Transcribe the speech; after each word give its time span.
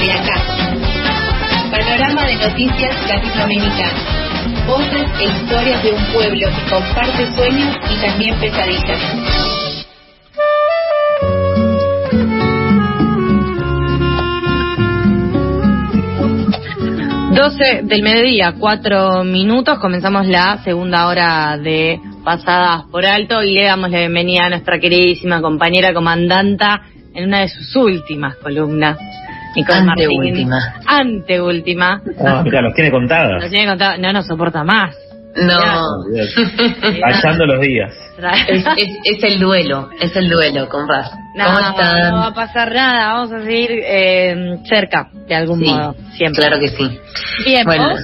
de 0.00 0.12
acá. 0.12 0.34
Panorama 1.70 2.24
de 2.24 2.36
noticias 2.36 2.96
latinoamericanas. 3.06 4.66
Voces 4.66 5.08
e 5.20 5.24
historias 5.24 5.82
de 5.82 5.92
un 5.92 6.04
pueblo 6.06 6.48
que 6.48 6.70
comparte 6.70 7.26
sueños 7.34 7.76
y 7.90 8.00
también 8.00 8.34
pesadillas. 8.40 9.00
12 17.34 17.82
del 17.84 18.02
mediodía, 18.02 18.54
cuatro 18.58 19.24
minutos, 19.24 19.78
comenzamos 19.78 20.26
la 20.26 20.58
segunda 20.64 21.06
hora 21.06 21.56
de 21.56 22.00
Pasadas 22.24 22.84
por 22.90 23.06
Alto 23.06 23.42
y 23.42 23.52
le 23.52 23.64
damos 23.64 23.90
la 23.90 24.00
bienvenida 24.00 24.44
a 24.44 24.50
nuestra 24.50 24.78
queridísima 24.78 25.40
compañera 25.40 25.94
comandanta 25.94 26.82
en 27.14 27.24
una 27.24 27.40
de 27.40 27.48
sus 27.48 27.74
últimas 27.76 28.36
columnas. 28.36 28.98
Nicole 29.54 29.78
Anteúltima. 29.78 30.74
Anteúltima. 30.86 32.02
Ah, 32.24 32.42
mira, 32.44 32.62
los 32.62 32.74
tiene 32.74 32.90
contadas. 32.90 33.42
Los 33.42 33.50
tiene 33.50 33.66
contadas, 33.66 33.98
no 33.98 34.12
nos 34.12 34.26
soporta 34.26 34.64
más. 34.64 34.96
No. 35.36 36.04
Pasando 37.00 37.46
los 37.46 37.60
días. 37.60 37.92
Es, 38.48 39.22
el 39.22 39.38
duelo, 39.38 39.88
es 40.00 40.14
el 40.16 40.28
duelo, 40.28 40.68
con 40.68 40.88
Raz. 40.88 41.10
No, 41.34 41.44
no 41.52 42.16
va 42.16 42.26
a 42.26 42.34
pasar 42.34 42.74
nada, 42.74 43.14
vamos 43.14 43.32
a 43.32 43.42
seguir 43.42 43.70
eh, 43.70 44.58
cerca, 44.68 45.08
de 45.28 45.34
algún 45.34 45.60
modo, 45.60 45.94
siempre. 46.12 46.42
Claro 46.44 46.60
que 46.60 46.68
sí. 46.68 47.00
Bien, 47.44 47.64
bueno, 47.64 47.94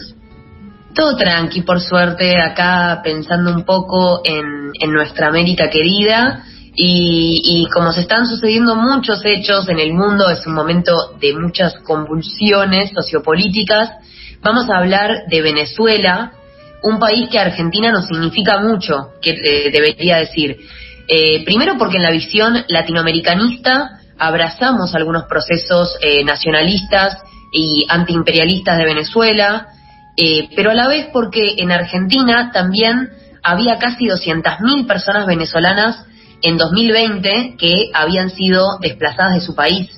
Todo 0.94 1.16
tranqui, 1.16 1.62
por 1.62 1.80
suerte, 1.80 2.40
acá 2.40 3.00
pensando 3.02 3.52
un 3.52 3.64
poco 3.64 4.22
en, 4.24 4.70
en 4.80 4.92
nuestra 4.92 5.26
América 5.26 5.68
querida. 5.68 6.44
Y, 6.78 7.40
y, 7.42 7.70
como 7.70 7.90
se 7.90 8.02
están 8.02 8.26
sucediendo 8.26 8.74
muchos 8.74 9.24
hechos 9.24 9.66
en 9.70 9.78
el 9.78 9.94
mundo, 9.94 10.28
es 10.28 10.46
un 10.46 10.52
momento 10.52 11.16
de 11.18 11.32
muchas 11.32 11.74
convulsiones 11.80 12.90
sociopolíticas, 12.94 13.92
vamos 14.42 14.68
a 14.68 14.76
hablar 14.76 15.24
de 15.30 15.40
Venezuela, 15.40 16.32
un 16.82 16.98
país 16.98 17.28
que 17.30 17.38
Argentina 17.38 17.90
nos 17.90 18.06
significa 18.06 18.60
mucho, 18.60 19.12
que 19.20 19.30
eh, 19.30 19.70
debería 19.70 20.18
decir. 20.18 20.56
Eh, 21.08 21.44
primero 21.44 21.76
porque 21.78 21.96
en 21.96 22.02
la 22.02 22.10
visión 22.10 22.64
latinoamericanista 22.68 24.00
abrazamos 24.18 24.94
algunos 24.94 25.24
procesos 25.24 25.96
eh, 26.00 26.24
nacionalistas 26.24 27.18
y 27.52 27.86
antiimperialistas 27.88 28.78
de 28.78 28.84
Venezuela, 28.84 29.68
pero 30.54 30.70
a 30.70 30.74
la 30.74 30.88
vez 30.88 31.08
porque 31.12 31.56
en 31.58 31.70
Argentina 31.70 32.50
también 32.52 33.10
había 33.42 33.78
casi 33.78 34.06
200.000 34.06 34.86
personas 34.86 35.26
venezolanas 35.26 36.05
en 36.42 36.56
2020 36.56 37.56
que 37.58 37.90
habían 37.94 38.30
sido 38.30 38.78
desplazadas 38.80 39.34
de 39.34 39.40
su 39.40 39.54
país. 39.54 39.90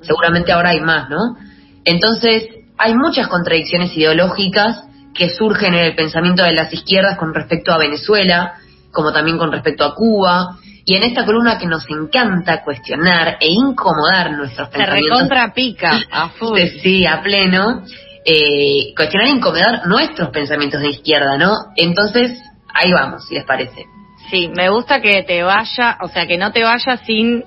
Seguramente 0.00 0.52
ahora 0.52 0.70
hay 0.70 0.80
más, 0.80 1.08
¿no? 1.08 1.36
Entonces, 1.84 2.44
hay 2.78 2.94
muchas 2.94 3.28
contradicciones 3.28 3.96
ideológicas 3.96 4.82
que 5.14 5.30
surgen 5.30 5.74
en 5.74 5.84
el 5.84 5.94
pensamiento 5.94 6.42
de 6.42 6.52
las 6.52 6.72
izquierdas 6.72 7.18
con 7.18 7.34
respecto 7.34 7.72
a 7.72 7.78
Venezuela, 7.78 8.54
como 8.90 9.12
también 9.12 9.38
con 9.38 9.52
respecto 9.52 9.84
a 9.84 9.94
Cuba, 9.94 10.58
y 10.84 10.96
en 10.96 11.04
esta 11.04 11.24
columna 11.24 11.58
que 11.58 11.66
nos 11.66 11.88
encanta 11.88 12.64
cuestionar 12.64 13.36
e 13.40 13.48
incomodar 13.50 14.32
nuestros 14.32 14.68
Se 14.68 14.78
pensamientos. 14.78 15.18
recontra 15.18 15.52
pica, 15.54 16.00
a 16.10 16.28
full. 16.38 16.58
Sí, 16.82 17.06
a 17.06 17.22
pleno. 17.22 17.82
Eh, 18.24 18.92
cuestionar 18.96 19.28
e 19.28 19.30
incomodar 19.30 19.86
nuestros 19.86 20.30
pensamientos 20.30 20.80
de 20.80 20.90
izquierda, 20.90 21.36
¿no? 21.38 21.52
Entonces, 21.76 22.38
ahí 22.74 22.92
vamos, 22.92 23.26
si 23.28 23.34
les 23.34 23.44
parece. 23.44 23.84
Sí, 24.32 24.50
me 24.56 24.70
gusta 24.70 25.02
que 25.02 25.24
te 25.24 25.42
vaya, 25.42 25.98
o 26.00 26.08
sea, 26.08 26.26
que 26.26 26.38
no 26.38 26.52
te 26.52 26.64
vayas 26.64 27.00
sin 27.04 27.44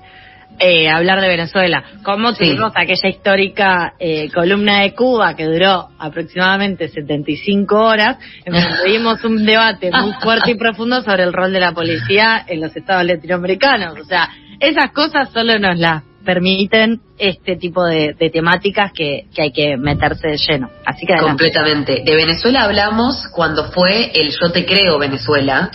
eh, 0.60 0.88
hablar 0.88 1.20
de 1.20 1.28
Venezuela. 1.28 1.84
Como 2.04 2.36
tuvimos 2.36 2.74
aquella 2.76 3.10
histórica 3.10 3.94
eh, 3.98 4.30
columna 4.32 4.82
de 4.82 4.94
Cuba 4.94 5.36
que 5.36 5.46
duró 5.46 5.90
aproximadamente 5.98 6.88
75 6.88 7.76
horas, 7.76 8.18
en 8.46 8.54
donde 8.54 8.70
tuvimos 8.84 9.24
un 9.24 9.48
debate 9.48 9.90
muy 9.90 10.14
fuerte 10.22 10.52
y 10.52 10.56
profundo 10.58 11.02
sobre 11.02 11.24
el 11.24 11.34
rol 11.34 11.52
de 11.52 11.60
la 11.60 11.72
policía 11.72 12.46
en 12.48 12.62
los 12.62 12.76
estados 12.76 13.04
latinoamericanos. 13.04 14.00
O 14.00 14.06
sea, 14.06 14.30
esas 14.60 14.92
cosas 14.92 15.32
solo 15.34 15.58
nos 15.58 15.80
las 15.80 16.04
permiten 16.24 17.02
este 17.18 17.56
tipo 17.56 17.84
de, 17.84 18.14
temáticas 18.32 18.92
que, 18.94 19.26
que, 19.34 19.42
hay 19.42 19.52
que 19.52 19.76
meterse 19.76 20.28
de 20.28 20.38
lleno. 20.38 20.70
Así 20.86 21.08
que 21.08 21.18
completamente. 21.18 22.04
De 22.06 22.16
Venezuela 22.16 22.64
hablamos 22.64 23.28
cuando 23.34 23.72
fue 23.72 24.12
el 24.14 24.30
Yo 24.30 24.52
te 24.52 24.68
creo 24.68 25.00
Venezuela, 25.00 25.72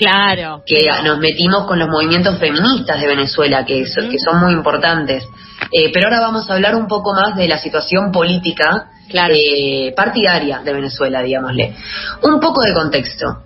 Claro. 0.00 0.62
Que 0.64 0.88
nos 1.04 1.18
metimos 1.18 1.66
con 1.66 1.78
los 1.78 1.86
movimientos 1.86 2.38
feministas 2.38 2.98
de 2.98 3.06
Venezuela, 3.06 3.66
que, 3.66 3.84
que 3.84 4.18
son 4.18 4.40
muy 4.40 4.54
importantes. 4.54 5.24
Eh, 5.70 5.90
pero 5.92 6.06
ahora 6.06 6.20
vamos 6.22 6.48
a 6.48 6.54
hablar 6.54 6.74
un 6.74 6.86
poco 6.86 7.12
más 7.12 7.36
de 7.36 7.46
la 7.46 7.58
situación 7.58 8.10
política 8.10 8.88
eh, 9.12 9.92
partidaria 9.94 10.60
de 10.64 10.72
Venezuela, 10.72 11.22
digámosle. 11.22 11.76
Un 12.22 12.40
poco 12.40 12.62
de 12.62 12.72
contexto. 12.72 13.42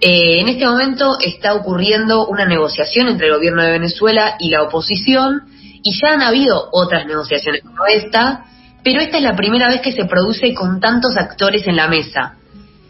Eh, 0.00 0.42
en 0.42 0.48
este 0.48 0.64
momento 0.64 1.18
está 1.18 1.54
ocurriendo 1.54 2.28
una 2.28 2.44
negociación 2.44 3.08
entre 3.08 3.26
el 3.26 3.34
gobierno 3.34 3.64
de 3.64 3.72
Venezuela 3.72 4.36
y 4.38 4.50
la 4.50 4.62
oposición, 4.62 5.40
y 5.82 5.90
ya 6.00 6.12
han 6.12 6.22
habido 6.22 6.68
otras 6.70 7.04
negociaciones 7.06 7.62
como 7.62 7.84
esta, 7.86 8.44
pero 8.84 9.00
esta 9.00 9.16
es 9.16 9.24
la 9.24 9.34
primera 9.34 9.68
vez 9.68 9.80
que 9.80 9.90
se 9.90 10.04
produce 10.04 10.54
con 10.54 10.78
tantos 10.78 11.16
actores 11.16 11.66
en 11.66 11.74
la 11.74 11.88
mesa 11.88 12.36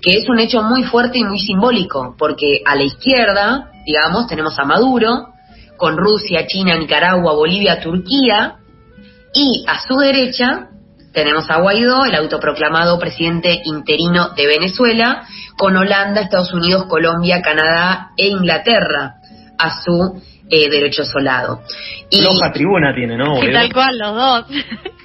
que 0.03 0.13
es 0.19 0.29
un 0.29 0.39
hecho 0.39 0.63
muy 0.63 0.85
fuerte 0.85 1.19
y 1.19 1.25
muy 1.25 1.39
simbólico, 1.39 2.15
porque 2.19 2.63
a 2.65 2.75
la 2.75 2.85
izquierda, 2.85 3.71
digamos, 3.85 4.27
tenemos 4.27 4.59
a 4.59 4.65
Maduro, 4.65 5.29
con 5.77 5.97
Rusia, 5.97 6.47
China, 6.47 6.77
Nicaragua, 6.77 7.35
Bolivia, 7.35 7.81
Turquía, 7.81 8.57
y 9.35 9.65
a 9.67 9.81
su 9.81 9.97
derecha 9.97 10.69
tenemos 11.13 11.49
a 11.51 11.61
Guaidó, 11.61 12.05
el 12.05 12.15
autoproclamado 12.15 12.99
presidente 12.99 13.63
interino 13.65 14.31
de 14.37 14.47
Venezuela, 14.47 15.27
con 15.57 15.75
Holanda, 15.77 16.21
Estados 16.21 16.53
Unidos, 16.53 16.85
Colombia, 16.85 17.41
Canadá 17.41 18.11
e 18.19 18.29
Inglaterra 18.29 19.15
a 19.59 19.83
su 19.83 20.21
eh, 20.51 20.69
derecho 20.69 21.05
solado. 21.05 21.63
Y, 22.11 22.21
Loja 22.21 22.53
tribuna 22.53 22.95
tiene, 22.95 23.17
¿no? 23.17 23.41
tal 23.41 23.73
cual, 23.73 23.99
los 23.99 24.15
dos. 24.15 24.45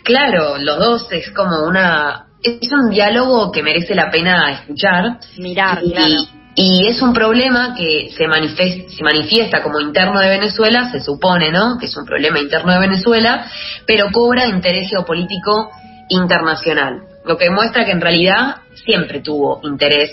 Claro, 0.03 0.57
los 0.57 0.79
dos 0.79 1.11
es 1.11 1.31
como 1.31 1.63
una 1.65 2.25
es 2.43 2.71
un 2.71 2.89
diálogo 2.89 3.51
que 3.51 3.63
merece 3.63 3.95
la 3.95 4.09
pena 4.09 4.51
escuchar. 4.51 5.19
Mirar, 5.37 5.81
y, 5.83 5.91
claro. 5.91 6.15
Y 6.55 6.87
es 6.87 7.01
un 7.01 7.13
problema 7.13 7.73
que 7.75 8.09
se, 8.15 8.27
manifiesta, 8.27 8.89
se 8.89 9.03
manifiesta 9.03 9.63
como 9.63 9.79
interno 9.79 10.19
de 10.19 10.29
Venezuela, 10.29 10.91
se 10.91 10.99
supone, 10.99 11.51
¿no? 11.51 11.77
Que 11.77 11.85
es 11.85 11.95
un 11.95 12.05
problema 12.05 12.39
interno 12.39 12.73
de 12.73 12.79
Venezuela, 12.79 13.45
pero 13.85 14.07
cobra 14.11 14.47
interés 14.47 14.89
geopolítico 14.89 15.71
internacional. 16.09 17.03
Lo 17.25 17.37
que 17.37 17.49
muestra 17.49 17.85
que 17.85 17.91
en 17.91 18.01
realidad 18.01 18.57
siempre 18.83 19.21
tuvo 19.21 19.61
interés 19.63 20.11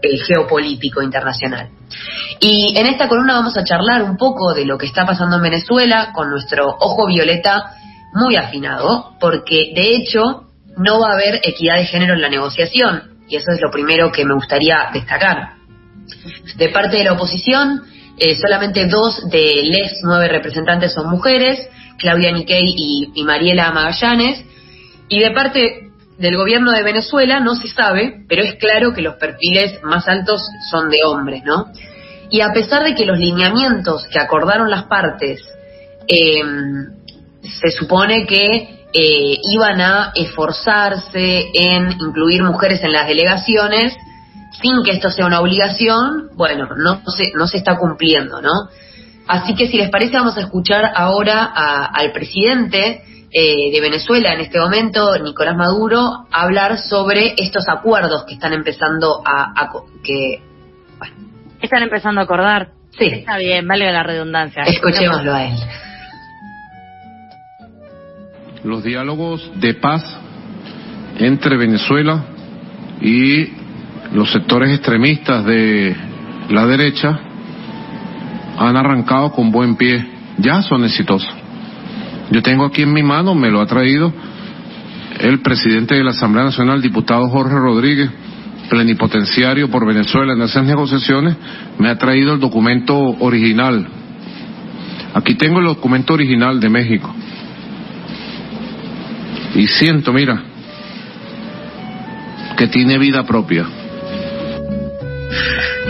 eh, 0.00 0.16
geopolítico 0.26 1.02
internacional. 1.02 1.68
Y 2.40 2.74
en 2.78 2.86
esta 2.86 3.06
columna 3.06 3.34
vamos 3.34 3.56
a 3.58 3.64
charlar 3.64 4.02
un 4.02 4.16
poco 4.16 4.54
de 4.54 4.64
lo 4.64 4.78
que 4.78 4.86
está 4.86 5.04
pasando 5.04 5.36
en 5.36 5.42
Venezuela 5.42 6.12
con 6.14 6.30
nuestro 6.30 6.66
ojo 6.66 7.06
violeta 7.06 7.74
muy 8.14 8.36
afinado, 8.36 9.16
porque 9.20 9.72
de 9.74 9.96
hecho 9.96 10.44
no 10.76 11.00
va 11.00 11.10
a 11.10 11.14
haber 11.14 11.40
equidad 11.42 11.76
de 11.76 11.86
género 11.86 12.14
en 12.14 12.22
la 12.22 12.28
negociación, 12.28 13.14
y 13.28 13.36
eso 13.36 13.46
es 13.52 13.60
lo 13.60 13.70
primero 13.70 14.12
que 14.12 14.24
me 14.24 14.34
gustaría 14.34 14.90
destacar. 14.92 15.54
De 16.56 16.68
parte 16.68 16.98
de 16.98 17.04
la 17.04 17.12
oposición, 17.12 17.82
eh, 18.18 18.34
solamente 18.36 18.86
dos 18.86 19.28
de 19.30 19.62
les 19.64 20.00
nueve 20.02 20.28
representantes 20.28 20.92
son 20.92 21.10
mujeres, 21.10 21.68
Claudia 21.98 22.32
Niquey 22.32 23.10
y, 23.14 23.24
Mariela 23.24 23.72
Magallanes, 23.72 24.44
y 25.08 25.20
de 25.20 25.30
parte 25.30 25.90
del 26.18 26.36
gobierno 26.36 26.72
de 26.72 26.82
Venezuela 26.82 27.40
no 27.40 27.54
se 27.56 27.68
sabe, 27.68 28.24
pero 28.28 28.42
es 28.42 28.54
claro 28.56 28.92
que 28.92 29.02
los 29.02 29.16
perfiles 29.16 29.82
más 29.82 30.06
altos 30.06 30.46
son 30.70 30.90
de 30.90 30.98
hombres, 31.04 31.42
¿no? 31.44 31.66
Y 32.30 32.40
a 32.40 32.52
pesar 32.52 32.84
de 32.84 32.94
que 32.94 33.04
los 33.04 33.18
lineamientos 33.18 34.06
que 34.06 34.18
acordaron 34.18 34.70
las 34.70 34.84
partes 34.84 35.40
eh, 36.06 36.40
se 37.42 37.70
supone 37.70 38.26
que 38.26 38.83
eh, 38.96 39.38
iban 39.50 39.80
a 39.80 40.12
esforzarse 40.14 41.50
en 41.52 41.90
incluir 42.00 42.44
mujeres 42.44 42.80
en 42.84 42.92
las 42.92 43.08
delegaciones 43.08 43.96
sin 44.62 44.84
que 44.84 44.92
esto 44.92 45.10
sea 45.10 45.26
una 45.26 45.40
obligación, 45.40 46.28
bueno, 46.36 46.68
no 46.76 47.02
se, 47.10 47.32
no 47.34 47.48
se 47.48 47.58
está 47.58 47.76
cumpliendo, 47.76 48.40
¿no? 48.40 48.68
Así 49.26 49.56
que 49.56 49.66
si 49.66 49.78
les 49.78 49.90
parece 49.90 50.16
vamos 50.16 50.36
a 50.36 50.42
escuchar 50.42 50.92
ahora 50.94 51.44
al 51.92 52.12
presidente 52.12 53.02
eh, 53.32 53.72
de 53.72 53.80
Venezuela 53.80 54.32
en 54.32 54.40
este 54.40 54.60
momento, 54.60 55.18
Nicolás 55.18 55.56
Maduro, 55.56 56.26
hablar 56.30 56.78
sobre 56.78 57.34
estos 57.36 57.68
acuerdos 57.68 58.24
que 58.28 58.34
están 58.34 58.52
empezando 58.52 59.22
a, 59.26 59.72
que 60.04 60.40
están 61.60 61.82
empezando 61.82 62.20
a 62.20 62.24
acordar. 62.24 62.68
Sí. 62.96 63.06
Está 63.06 63.38
bien, 63.38 63.66
vale 63.66 63.90
la 63.90 64.04
redundancia. 64.04 64.62
Escuchémoslo 64.62 65.34
a 65.34 65.46
él 65.46 65.56
los 68.64 68.82
diálogos 68.82 69.52
de 69.56 69.74
paz 69.74 70.02
entre 71.18 71.56
Venezuela 71.56 72.24
y 73.00 73.48
los 74.14 74.32
sectores 74.32 74.70
extremistas 74.70 75.44
de 75.44 75.94
la 76.48 76.66
derecha 76.66 77.20
han 78.58 78.76
arrancado 78.76 79.32
con 79.32 79.50
buen 79.50 79.76
pie, 79.76 80.04
ya 80.38 80.62
son 80.62 80.84
exitosos. 80.84 81.28
Yo 82.30 82.42
tengo 82.42 82.64
aquí 82.64 82.82
en 82.82 82.92
mi 82.92 83.02
mano, 83.02 83.34
me 83.34 83.50
lo 83.50 83.60
ha 83.60 83.66
traído 83.66 84.12
el 85.20 85.40
presidente 85.40 85.94
de 85.94 86.02
la 86.02 86.10
Asamblea 86.10 86.44
Nacional, 86.44 86.80
diputado 86.80 87.28
Jorge 87.28 87.54
Rodríguez, 87.54 88.10
plenipotenciario 88.70 89.70
por 89.70 89.86
Venezuela 89.86 90.32
en 90.32 90.42
esas 90.42 90.64
negociaciones, 90.64 91.36
me 91.78 91.90
ha 91.90 91.98
traído 91.98 92.32
el 92.32 92.40
documento 92.40 92.96
original. 92.96 93.86
Aquí 95.12 95.34
tengo 95.34 95.60
el 95.60 95.66
documento 95.66 96.14
original 96.14 96.58
de 96.58 96.68
México. 96.70 97.14
Y 99.54 99.68
siento, 99.68 100.12
mira, 100.12 100.42
que 102.56 102.66
tiene 102.68 102.98
vida 102.98 103.24
propia. 103.24 103.66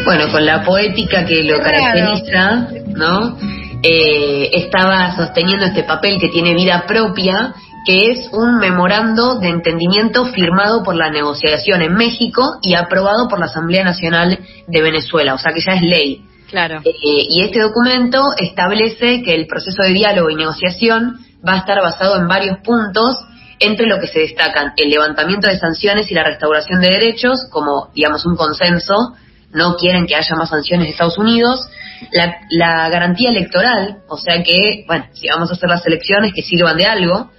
Bueno, 0.05 0.31
con 0.31 0.45
la 0.45 0.63
poética 0.63 1.25
que 1.25 1.43
lo 1.43 1.59
caracteriza, 1.61 2.69
¿no? 2.89 3.39
Eh, 3.83 4.51
estaba 4.53 5.15
sosteniendo 5.17 5.67
este 5.67 5.85
papel 5.85 6.19
que 6.21 6.29
tiene 6.29 6.55
vida 6.55 6.85
propia, 6.87 7.55
que 7.87 8.11
es 8.13 8.29
un 8.33 8.59
memorando 8.59 9.39
de 9.41 9.49
entendimiento 9.49 10.27
firmado 10.27 10.83
por 10.83 10.95
la 10.95 11.11
negociación 11.11 11.83
en 11.83 11.95
México 11.95 12.59
y 12.63 12.75
aprobado 12.75 13.29
por 13.29 13.39
la 13.39 13.47
Asamblea 13.47 13.85
Nacional 13.85 14.39
de 14.67 14.83
Venezuela, 14.83 15.35
o 15.35 15.39
sea 15.39 15.53
que 15.53 15.61
ya 15.61 15.75
es 15.75 15.83
ley. 15.83 16.23
Claro. 16.49 16.81
Eh, 16.85 16.93
y 17.03 17.43
este 17.43 17.61
documento 17.61 18.23
establece 18.39 19.23
que 19.23 19.35
el 19.35 19.47
proceso 19.47 19.83
de 19.83 19.93
diálogo 19.93 20.31
y 20.31 20.37
negociación 20.37 21.19
va 21.47 21.55
a 21.55 21.59
estar 21.59 21.81
basado 21.83 22.17
en 22.17 22.27
varios 22.27 22.59
puntos, 22.65 23.19
entre 23.59 23.87
lo 23.87 24.01
que 24.01 24.07
se 24.07 24.21
destacan 24.21 24.73
el 24.77 24.91
levantamiento 24.91 25.49
de 25.49 25.59
sanciones 25.59 26.11
y 26.11 26.15
la 26.15 26.25
restauración 26.25 26.81
de 26.81 26.91
derechos, 26.91 27.47
como, 27.51 27.91
digamos, 27.95 28.27
un 28.27 28.37
consenso, 28.37 29.15
no 29.53 29.77
quieren 29.77 30.07
que 30.07 30.17
haya 30.17 30.35
más 30.37 30.51
sanciones 30.51 30.87
de 30.87 30.91
Estados 30.93 31.19
Unidos, 31.19 31.69
la, 32.13 32.37
la 32.51 32.89
garantía 32.89 33.31
electoral, 33.31 33.99
o 34.09 34.19
sea 34.19 34.43
que, 34.43 34.85
bueno, 34.87 35.07
si 35.13 35.29
vamos 35.29 35.51
a 35.51 35.55
hacer 35.55 35.69
las 35.69 35.87
elecciones, 35.87 36.33
que 36.35 36.43
sirvan 36.43 36.77
de 36.77 36.87
algo, 36.87 37.31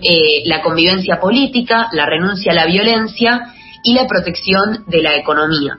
eh, 0.00 0.42
la 0.46 0.62
convivencia 0.62 1.20
política, 1.20 1.88
la 1.92 2.06
renuncia 2.06 2.52
a 2.52 2.54
la 2.54 2.66
violencia 2.66 3.52
y 3.82 3.94
la 3.94 4.06
protección 4.06 4.84
de 4.86 5.02
la 5.02 5.16
economía. 5.16 5.78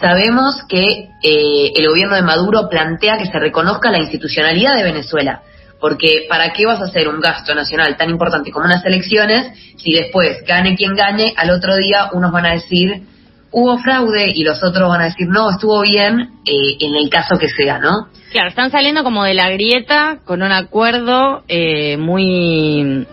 Sabemos 0.00 0.62
que 0.68 1.08
eh, 1.22 1.72
el 1.74 1.88
gobierno 1.88 2.16
de 2.16 2.22
Maduro 2.22 2.68
plantea 2.68 3.18
que 3.18 3.26
se 3.26 3.38
reconozca 3.38 3.90
la 3.90 3.98
institucionalidad 3.98 4.76
de 4.76 4.82
Venezuela, 4.82 5.42
porque 5.80 6.26
¿para 6.28 6.52
qué 6.52 6.66
vas 6.66 6.80
a 6.80 6.84
hacer 6.84 7.08
un 7.08 7.20
gasto 7.20 7.54
nacional 7.54 7.96
tan 7.96 8.10
importante 8.10 8.50
como 8.50 8.66
unas 8.66 8.84
elecciones 8.84 9.52
si 9.76 9.92
después 9.92 10.42
gane 10.46 10.74
quien 10.76 10.94
gane, 10.94 11.34
al 11.36 11.50
otro 11.50 11.76
día 11.76 12.10
unos 12.12 12.32
van 12.32 12.46
a 12.46 12.52
decir 12.52 13.02
hubo 13.50 13.78
fraude 13.78 14.32
y 14.34 14.44
los 14.44 14.62
otros 14.62 14.88
van 14.88 15.02
a 15.02 15.04
decir 15.06 15.28
no, 15.28 15.50
estuvo 15.50 15.80
bien 15.82 16.30
eh, 16.44 16.76
en 16.80 16.94
el 16.96 17.08
caso 17.08 17.38
que 17.38 17.48
sea, 17.48 17.78
¿no? 17.78 18.08
Claro, 18.32 18.48
están 18.48 18.70
saliendo 18.70 19.02
como 19.02 19.24
de 19.24 19.34
la 19.34 19.50
grieta 19.50 20.18
con 20.24 20.42
un 20.42 20.52
acuerdo 20.52 21.42
eh, 21.48 21.96
muy 21.96 23.06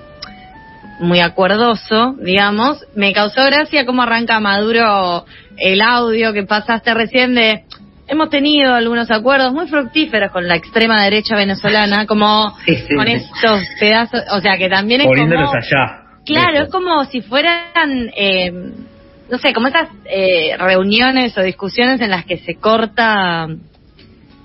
muy 1.00 1.20
acuerdoso, 1.20 2.16
digamos. 2.20 2.86
Me 2.96 3.14
causó 3.14 3.44
gracia 3.46 3.86
cómo 3.86 4.02
arranca 4.02 4.40
Maduro 4.40 5.26
el 5.58 5.82
audio 5.82 6.34
que 6.34 6.44
pasaste 6.44 6.94
recién 6.94 7.36
de 7.36 7.64
hemos 8.08 8.30
tenido 8.30 8.74
algunos 8.74 9.10
acuerdos 9.12 9.54
muy 9.54 9.68
fructíferos 9.68 10.32
con 10.32 10.48
la 10.48 10.56
extrema 10.56 11.04
derecha 11.04 11.36
venezolana, 11.36 12.06
como 12.06 12.54
con 12.96 13.08
estos 13.08 13.62
pedazos, 13.80 14.22
o 14.32 14.40
sea 14.40 14.58
que 14.58 14.70
también 14.70 15.02
es 15.02 15.08
Poniéndolos 15.08 15.48
como... 15.48 15.58
allá. 15.58 16.00
Claro, 16.26 16.64
es 16.64 16.70
como 16.70 17.04
si 17.06 17.22
fueran, 17.22 18.10
eh, 18.16 18.52
no 19.30 19.38
sé, 19.40 19.54
como 19.54 19.68
esas 19.68 19.90
eh, 20.06 20.56
reuniones 20.58 21.38
o 21.38 21.42
discusiones 21.42 22.00
en 22.02 22.12
las 22.12 22.26
que 22.26 22.38
se 22.38 22.56
corta 22.56 23.48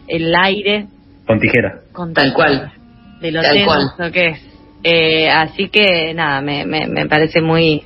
el 0.09 0.35
aire. 0.35 0.87
Con 1.27 1.39
tijera. 1.39 1.81
Con 1.93 2.15
Tal 2.15 2.33
cual. 2.33 2.73
De 3.21 3.31
lo 3.31 3.43
Tal 3.43 3.53
tenso 3.53 3.93
cual. 3.97 4.13
que 4.13 4.27
es. 4.29 4.41
Eh, 4.83 5.29
así 5.29 5.69
que 5.69 6.15
nada, 6.15 6.41
me, 6.41 6.65
me, 6.65 6.87
me 6.87 7.07
parece 7.07 7.41
muy 7.41 7.83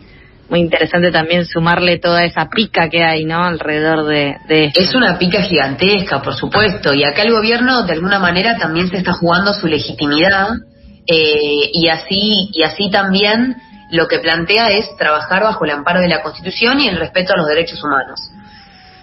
muy 0.53 0.61
interesante 0.61 1.11
también 1.11 1.47
sumarle 1.47 1.99
toda 1.99 2.25
esa 2.25 2.51
pica 2.51 2.91
que 2.91 3.03
hay, 3.03 3.25
¿no? 3.25 3.43
Alrededor 3.43 4.07
de, 4.07 4.37
de. 4.47 4.71
Es 4.75 4.95
una 4.95 5.19
pica 5.19 5.41
gigantesca, 5.41 6.21
por 6.21 6.35
supuesto, 6.35 6.93
y 6.93 7.05
acá 7.05 7.23
el 7.23 7.33
gobierno 7.33 7.85
de 7.85 7.95
alguna 7.95 8.19
manera 8.19 8.59
también 8.59 8.91
se 8.91 8.99
está 8.99 9.15
jugando 9.15 9.55
su 9.55 9.67
legitimidad 9.67 10.51
eh, 11.07 11.71
y 11.73 11.89
así 11.89 12.51
y 12.53 12.65
así 12.65 12.91
también 12.91 13.57
lo 13.93 14.07
que 14.09 14.19
plantea 14.19 14.69
es 14.73 14.95
trabajar 14.99 15.43
bajo 15.43 15.65
el 15.65 15.71
amparo 15.71 16.01
de 16.01 16.09
la 16.09 16.21
Constitución 16.21 16.81
y 16.81 16.89
el 16.89 16.99
respeto 16.99 17.33
a 17.33 17.39
los 17.39 17.49
derechos 17.49 17.83
humanos. 17.83 18.21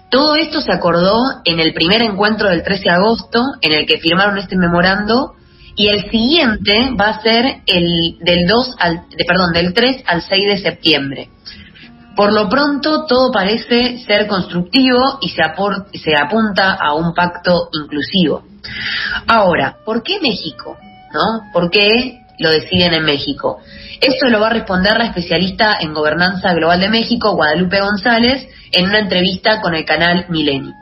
Todo 0.08 0.36
esto 0.36 0.60
se 0.60 0.72
acordó 0.72 1.20
en 1.44 1.58
el 1.58 1.74
primer 1.74 2.00
encuentro 2.02 2.48
del 2.48 2.62
13 2.62 2.84
de 2.84 2.90
agosto, 2.90 3.44
en 3.60 3.72
el 3.72 3.86
que 3.86 3.98
firmaron 3.98 4.38
este 4.38 4.56
memorando, 4.56 5.34
y 5.76 5.88
el 5.88 6.10
siguiente 6.10 6.90
va 7.00 7.08
a 7.08 7.22
ser 7.22 7.62
el 7.66 8.18
del 8.20 8.46
2 8.46 8.76
al, 8.78 9.08
de, 9.10 9.24
perdón, 9.24 9.52
del 9.52 9.72
3 9.72 10.02
al 10.06 10.22
6 10.22 10.46
de 10.46 10.58
septiembre. 10.58 11.28
Por 12.16 12.32
lo 12.32 12.48
pronto, 12.48 13.06
todo 13.06 13.30
parece 13.32 13.98
ser 14.04 14.26
constructivo 14.26 15.18
y 15.22 15.28
se, 15.30 15.42
apor- 15.42 15.86
se 15.94 16.14
apunta 16.16 16.74
a 16.74 16.94
un 16.94 17.14
pacto 17.14 17.68
inclusivo. 17.72 18.42
Ahora, 19.26 19.76
¿por 19.86 20.02
qué 20.02 20.18
México? 20.20 20.76
¿No? 21.14 21.50
¿Por 21.52 21.70
qué 21.70 22.18
lo 22.38 22.50
deciden 22.50 22.92
en 22.94 23.04
México? 23.04 23.58
Esto 24.00 24.28
lo 24.28 24.40
va 24.40 24.48
a 24.48 24.52
responder 24.54 24.96
la 24.98 25.06
especialista 25.06 25.76
en 25.80 25.94
gobernanza 25.94 26.52
global 26.54 26.80
de 26.80 26.88
México, 26.88 27.34
Guadalupe 27.36 27.80
González, 27.80 28.48
en 28.72 28.86
una 28.86 28.98
entrevista 28.98 29.60
con 29.60 29.74
el 29.74 29.84
canal 29.84 30.26
Milenio. 30.28 30.74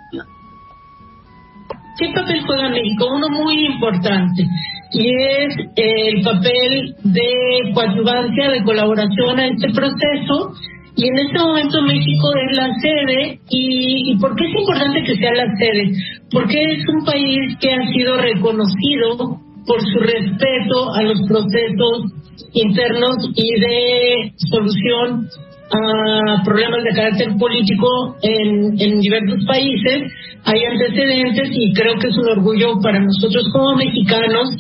¿Qué 1.99 2.13
papel 2.15 2.43
juega 2.47 2.69
México? 2.69 3.07
Uno 3.13 3.29
muy 3.29 3.67
importante 3.67 4.45
y 4.93 5.09
es 5.09 5.55
el 5.77 6.23
papel 6.23 6.95
de 7.05 7.73
coadyuvancia, 7.75 8.51
de 8.51 8.63
colaboración 8.65 9.39
a 9.39 9.47
este 9.47 9.69
proceso. 9.73 10.55
Y 10.97 11.07
en 11.07 11.19
este 11.19 11.39
momento 11.39 11.83
México 11.83 12.29
es 12.35 12.57
la 12.57 12.69
sede. 12.81 13.41
¿Y, 13.51 14.13
y 14.13 14.19
por 14.19 14.35
qué 14.35 14.47
es 14.47 14.55
importante 14.59 15.05
que 15.05 15.17
sea 15.17 15.33
la 15.35 15.57
sede? 15.57 15.93
Porque 16.33 16.63
es 16.73 16.89
un 16.89 17.05
país 17.05 17.57
que 17.61 17.73
ha 17.73 17.87
sido 17.93 18.17
reconocido 18.17 19.41
por 19.67 19.81
su 19.83 19.99
respeto 20.01 20.95
a 20.95 21.03
los 21.03 21.21
procesos 21.29 22.13
internos 22.55 23.17
y 23.37 23.61
de 23.61 24.33
solución 24.51 25.29
a 25.71 26.43
problemas 26.45 26.83
de 26.85 26.95
carácter 26.95 27.37
político 27.39 28.17
en, 28.23 28.81
en 28.81 29.01
diversos 29.01 29.45
países. 29.47 30.13
Hay 30.45 30.65
antecedentes 30.65 31.51
y 31.53 31.73
creo 31.75 31.95
que 31.99 32.09
es 32.09 32.17
un 32.17 32.29
orgullo 32.39 32.81
para 32.81 33.01
nosotros 33.01 33.45
como 33.53 33.77
mexicanos 33.77 34.57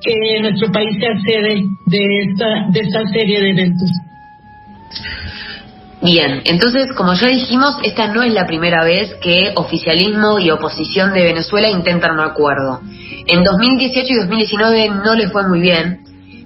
que 0.00 0.40
nuestro 0.40 0.70
país 0.70 0.96
sea 1.00 1.18
sede 1.26 1.64
de 1.86 2.20
esta, 2.22 2.66
de 2.72 2.80
esta 2.80 3.06
serie 3.08 3.40
de 3.40 3.50
eventos. 3.50 3.90
Bien, 6.02 6.42
entonces, 6.44 6.92
como 6.94 7.14
ya 7.14 7.28
dijimos, 7.28 7.78
esta 7.82 8.12
no 8.12 8.22
es 8.22 8.34
la 8.34 8.46
primera 8.46 8.84
vez 8.84 9.14
que 9.22 9.52
oficialismo 9.56 10.38
y 10.38 10.50
oposición 10.50 11.14
de 11.14 11.24
Venezuela 11.24 11.70
intentan 11.70 12.12
un 12.12 12.20
acuerdo. 12.20 12.82
En 13.26 13.42
2018 13.42 14.12
y 14.12 14.16
2019 14.16 14.90
no 15.02 15.14
le 15.14 15.30
fue 15.30 15.48
muy 15.48 15.60
bien, 15.60 16.00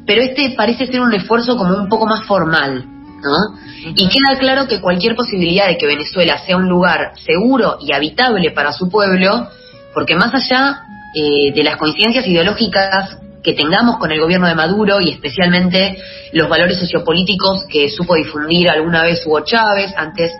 pero 0.06 0.22
este 0.22 0.54
parece 0.56 0.86
ser 0.86 1.00
un 1.00 1.12
esfuerzo 1.12 1.56
como 1.56 1.74
un 1.74 1.88
poco 1.88 2.06
más 2.06 2.24
formal, 2.24 2.84
¿no? 3.22 3.58
Y 3.96 4.08
queda 4.08 4.38
claro 4.38 4.66
que 4.66 4.80
cualquier 4.80 5.14
posibilidad 5.14 5.66
de 5.68 5.76
que 5.76 5.87
Venezuela 5.87 6.38
sea 6.38 6.56
un 6.56 6.68
lugar 6.68 7.12
seguro 7.25 7.78
y 7.80 7.92
habitable 7.92 8.50
para 8.50 8.72
su 8.72 8.88
pueblo, 8.88 9.48
porque 9.94 10.14
más 10.14 10.34
allá 10.34 10.82
eh, 11.14 11.52
de 11.52 11.62
las 11.62 11.76
coincidencias 11.76 12.26
ideológicas 12.26 13.18
que 13.42 13.54
tengamos 13.54 13.98
con 13.98 14.12
el 14.12 14.20
gobierno 14.20 14.46
de 14.46 14.54
Maduro 14.54 15.00
y 15.00 15.10
especialmente 15.10 15.96
los 16.32 16.48
valores 16.48 16.78
sociopolíticos 16.78 17.64
que 17.70 17.88
supo 17.88 18.14
difundir 18.14 18.68
alguna 18.68 19.02
vez 19.02 19.25
Hugo 19.25 19.40
Chávez 19.40 19.92
antes 19.96 20.32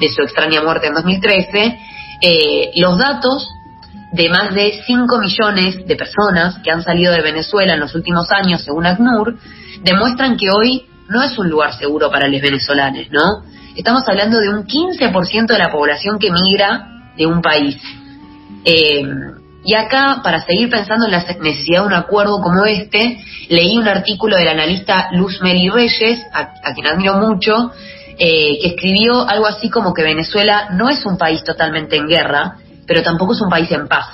de 0.00 0.08
su 0.08 0.22
extraña 0.22 0.62
muerte 0.62 0.88
en 0.88 0.94
2013, 0.94 1.78
eh, 2.22 2.70
los 2.76 2.98
datos 2.98 3.48
de 4.12 4.28
más 4.28 4.54
de 4.54 4.80
5 4.86 5.18
millones 5.18 5.86
de 5.86 5.96
personas 5.96 6.58
que 6.62 6.70
han 6.70 6.82
salido 6.82 7.12
de 7.12 7.22
Venezuela 7.22 7.74
en 7.74 7.80
los 7.80 7.94
últimos 7.94 8.30
años, 8.30 8.62
según 8.62 8.86
ACNUR, 8.86 9.36
demuestran 9.82 10.36
que 10.36 10.46
hoy 10.50 10.86
no 11.08 11.22
es 11.22 11.38
un 11.38 11.48
lugar 11.48 11.76
seguro 11.78 12.10
para 12.10 12.28
los 12.28 12.40
venezolanos, 12.40 13.06
¿no? 13.10 13.44
Estamos 13.76 14.02
hablando 14.08 14.38
de 14.38 14.48
un 14.48 14.66
15% 14.66 15.46
de 15.46 15.58
la 15.58 15.70
población 15.70 16.18
que 16.18 16.30
migra 16.30 17.12
de 17.16 17.26
un 17.26 17.42
país. 17.42 17.76
Eh, 18.64 19.02
y 19.64 19.74
acá, 19.74 20.20
para 20.22 20.40
seguir 20.44 20.70
pensando 20.70 21.06
en 21.06 21.12
la 21.12 21.24
necesidad 21.40 21.80
de 21.80 21.86
un 21.88 21.92
acuerdo 21.92 22.40
como 22.40 22.64
este, 22.64 23.18
leí 23.48 23.76
un 23.76 23.88
artículo 23.88 24.36
del 24.36 24.48
analista 24.48 25.08
Luz 25.12 25.40
Meli 25.42 25.68
Reyes, 25.68 26.20
a, 26.32 26.52
a 26.62 26.72
quien 26.72 26.86
admiro 26.86 27.14
mucho, 27.14 27.72
eh, 28.18 28.58
que 28.62 28.68
escribió 28.68 29.28
algo 29.28 29.46
así 29.46 29.68
como 29.68 29.92
que 29.92 30.02
Venezuela 30.02 30.68
no 30.70 30.88
es 30.88 31.04
un 31.04 31.18
país 31.18 31.44
totalmente 31.44 31.96
en 31.96 32.06
guerra, 32.06 32.56
pero 32.86 33.02
tampoco 33.02 33.34
es 33.34 33.42
un 33.42 33.50
país 33.50 33.70
en 33.72 33.88
paz. 33.88 34.06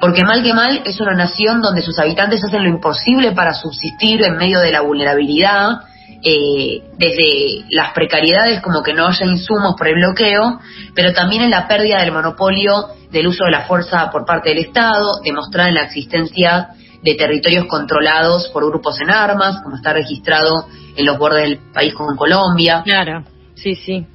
Porque 0.00 0.24
mal 0.24 0.42
que 0.42 0.52
mal 0.52 0.82
es 0.84 1.00
una 1.00 1.14
nación 1.14 1.62
donde 1.62 1.82
sus 1.82 1.96
habitantes 2.00 2.42
hacen 2.42 2.64
lo 2.64 2.68
imposible 2.68 3.30
para 3.30 3.54
subsistir 3.54 4.24
en 4.24 4.36
medio 4.36 4.58
de 4.58 4.72
la 4.72 4.80
vulnerabilidad, 4.80 5.82
eh, 6.24 6.82
desde 6.96 7.64
las 7.70 7.92
precariedades 7.92 8.60
como 8.60 8.82
que 8.82 8.94
no 8.94 9.06
haya 9.06 9.26
insumos 9.26 9.74
por 9.76 9.88
el 9.88 9.94
bloqueo, 9.94 10.60
pero 10.94 11.12
también 11.12 11.42
en 11.42 11.50
la 11.50 11.66
pérdida 11.66 12.00
del 12.00 12.12
monopolio 12.12 12.86
del 13.10 13.26
uso 13.26 13.44
de 13.44 13.50
la 13.50 13.62
fuerza 13.62 14.10
por 14.10 14.24
parte 14.24 14.50
del 14.50 14.58
Estado, 14.58 15.20
demostrada 15.24 15.68
en 15.68 15.74
la 15.74 15.82
existencia 15.82 16.68
de 17.02 17.14
territorios 17.14 17.66
controlados 17.66 18.48
por 18.48 18.64
grupos 18.66 19.00
en 19.00 19.10
armas, 19.10 19.60
como 19.62 19.76
está 19.76 19.92
registrado 19.92 20.66
en 20.96 21.04
los 21.04 21.18
bordes 21.18 21.42
del 21.42 21.58
país 21.72 21.92
con 21.94 22.16
Colombia. 22.16 22.82
Claro, 22.84 23.24
sí, 23.54 23.74
sí. 23.74 24.06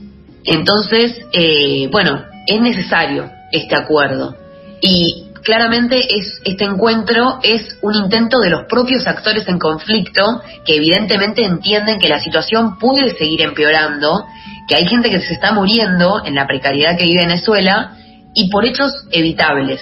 Entonces, 0.45 1.19
eh, 1.33 1.89
bueno, 1.91 2.23
es 2.47 2.61
necesario 2.61 3.29
este 3.51 3.75
acuerdo. 3.75 4.35
Y 4.79 5.26
claramente 5.47 5.97
es, 5.97 6.41
este 6.43 6.65
encuentro 6.65 7.39
es 7.41 7.77
un 7.81 7.95
intento 7.95 8.39
de 8.39 8.49
los 8.49 8.65
propios 8.65 9.07
actores 9.07 9.47
en 9.47 9.57
conflicto 9.57 10.41
que 10.65 10.75
evidentemente 10.75 11.45
entienden 11.45 11.99
que 11.99 12.09
la 12.09 12.19
situación 12.19 12.77
puede 12.77 13.15
seguir 13.15 13.41
empeorando, 13.43 14.25
que 14.67 14.75
hay 14.75 14.85
gente 14.87 15.09
que 15.09 15.21
se 15.21 15.33
está 15.33 15.53
muriendo 15.53 16.21
en 16.25 16.35
la 16.35 16.45
precariedad 16.47 16.97
que 16.97 17.05
vive 17.05 17.25
Venezuela 17.25 17.95
y 18.33 18.49
por 18.49 18.65
hechos 18.65 18.91
evitables. 19.09 19.79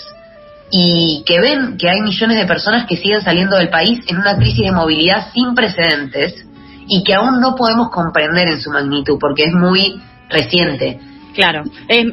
Y 0.69 1.23
que 1.25 1.39
ven 1.39 1.77
que 1.77 1.89
hay 1.89 1.99
millones 2.01 2.37
de 2.37 2.45
personas 2.45 2.85
que 2.85 2.97
siguen 2.97 3.23
saliendo 3.23 3.57
del 3.57 3.69
país 3.69 4.01
en 4.07 4.17
una 4.17 4.35
crisis 4.35 4.65
de 4.65 4.71
movilidad 4.71 5.33
sin 5.33 5.55
precedentes 5.55 6.45
y 6.87 7.03
que 7.03 7.15
aún 7.15 7.41
no 7.41 7.55
podemos 7.55 7.89
comprender 7.89 8.49
en 8.49 8.61
su 8.61 8.69
magnitud 8.69 9.17
porque 9.19 9.45
es 9.45 9.53
muy 9.53 9.99
reciente. 10.29 10.99
Claro. 11.33 11.63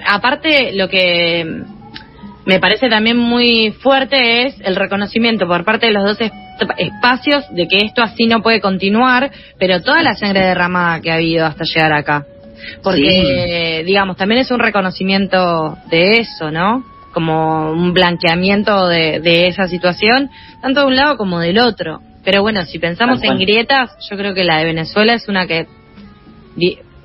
aparte, 0.09 0.73
lo 0.73 0.89
que 0.89 1.65
me 2.45 2.59
parece 2.59 2.89
también 2.89 3.17
muy 3.17 3.71
fuerte 3.71 4.47
es 4.47 4.61
el 4.61 4.77
reconocimiento 4.77 5.47
por 5.47 5.65
parte 5.65 5.87
de 5.87 5.93
los 5.93 6.05
dos 6.05 6.31
espacios 6.77 7.45
de 7.55 7.69
que 7.69 7.79
esto 7.79 8.03
así 8.03 8.27
no 8.27 8.43
puede 8.43 8.61
continuar, 8.61 9.31
pero 9.59 9.81
toda 9.81 10.03
la 10.03 10.15
sangre 10.15 10.41
derramada 10.41 11.01
que 11.01 11.11
ha 11.11 11.15
habido 11.15 11.47
hasta 11.47 11.65
llegar 11.65 11.93
acá. 11.93 12.27
Porque, 12.83 13.83
digamos, 13.85 14.17
también 14.17 14.41
es 14.41 14.51
un 14.51 14.61
reconocimiento 14.61 15.77
de 15.91 16.19
eso, 16.19 16.51
¿no? 16.51 16.85
Como 17.13 17.73
un 17.73 17.93
blanqueamiento 17.93 18.87
de, 18.87 19.21
de 19.21 19.49
esa 19.49 19.67
situación, 19.67 20.31
tanto 20.61 20.81
de 20.81 20.87
un 20.87 20.97
lado 20.97 21.17
como 21.17 21.41
del 21.41 21.59
otro. 21.59 22.01
Pero 22.25 22.43
bueno, 22.43 22.65
si 22.65 22.79
pensamos 22.79 23.23
en 23.25 23.37
grietas, 23.39 23.91
yo 24.09 24.17
creo 24.17 24.33
que 24.33 24.45
la 24.45 24.59
de 24.59 24.67
Venezuela 24.67 25.15
es 25.15 25.29
una 25.29 25.47
que, 25.47 25.67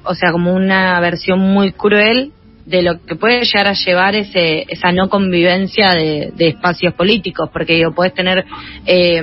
o 0.04 0.14
sea, 0.14 0.32
como 0.32 0.54
una 0.54 1.00
versión 1.00 1.40
muy 1.40 1.72
cruel 1.72 2.34
de 2.68 2.82
lo 2.82 3.02
que 3.06 3.16
puede 3.16 3.46
llegar 3.46 3.68
a 3.68 3.74
llevar 3.74 4.16
ese, 4.16 4.66
esa 4.68 4.92
no 4.92 5.08
convivencia 5.08 5.92
de, 5.92 6.34
espacios 6.38 6.94
políticos, 6.94 7.50
porque 7.52 7.76
digo, 7.76 7.94
puedes 7.94 8.14
tener, 8.14 8.46
eh, 8.86 9.22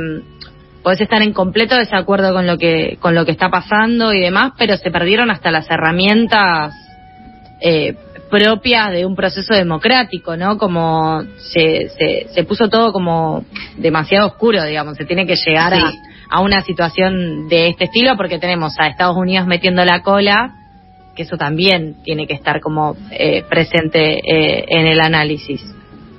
puedes 0.83 1.03
estar 1.03 1.21
en 1.21 1.35
completo 1.35 1.77
desacuerdo 1.77 2.33
con 2.33 2.47
lo 2.47 2.57
que, 2.57 2.97
con 3.01 3.15
lo 3.15 3.27
que 3.27 3.33
está 3.33 3.51
pasando 3.51 4.15
y 4.15 4.21
demás, 4.21 4.53
pero 4.57 4.79
se 4.79 4.91
perdieron 4.91 5.31
hasta 5.31 5.51
las 5.51 5.71
herramientas 5.71 6.75
eh, 7.61 7.95
propias 8.31 8.93
de 8.93 9.05
un 9.05 9.15
proceso 9.15 9.53
democrático, 9.53 10.39
¿no? 10.39 10.57
Como 10.57 11.23
se, 11.37 11.91
se, 11.91 12.29
se 12.35 12.45
puso 12.45 12.71
todo 12.71 12.95
como 12.95 13.45
demasiado 13.77 14.29
oscuro, 14.29 14.65
digamos, 14.65 14.97
se 14.97 15.05
tiene 15.05 15.27
que 15.27 15.37
llegar 15.37 15.75
a, 15.75 15.93
a 16.31 16.41
una 16.41 16.63
situación 16.63 17.47
de 17.49 17.69
este 17.69 17.85
estilo 17.85 18.17
porque 18.17 18.39
tenemos 18.39 18.75
a 18.79 18.87
Estados 18.87 19.19
Unidos 19.19 19.47
metiendo 19.47 19.85
la 19.85 20.01
cola 20.01 20.64
que 21.15 21.23
eso 21.23 21.37
también 21.37 21.97
tiene 22.05 22.27
que 22.27 22.35
estar 22.35 22.61
como 22.61 22.97
eh, 23.11 23.45
presente 23.49 24.19
eh, 24.19 24.65
en 24.69 24.87
el 24.87 25.01
análisis. 25.01 25.63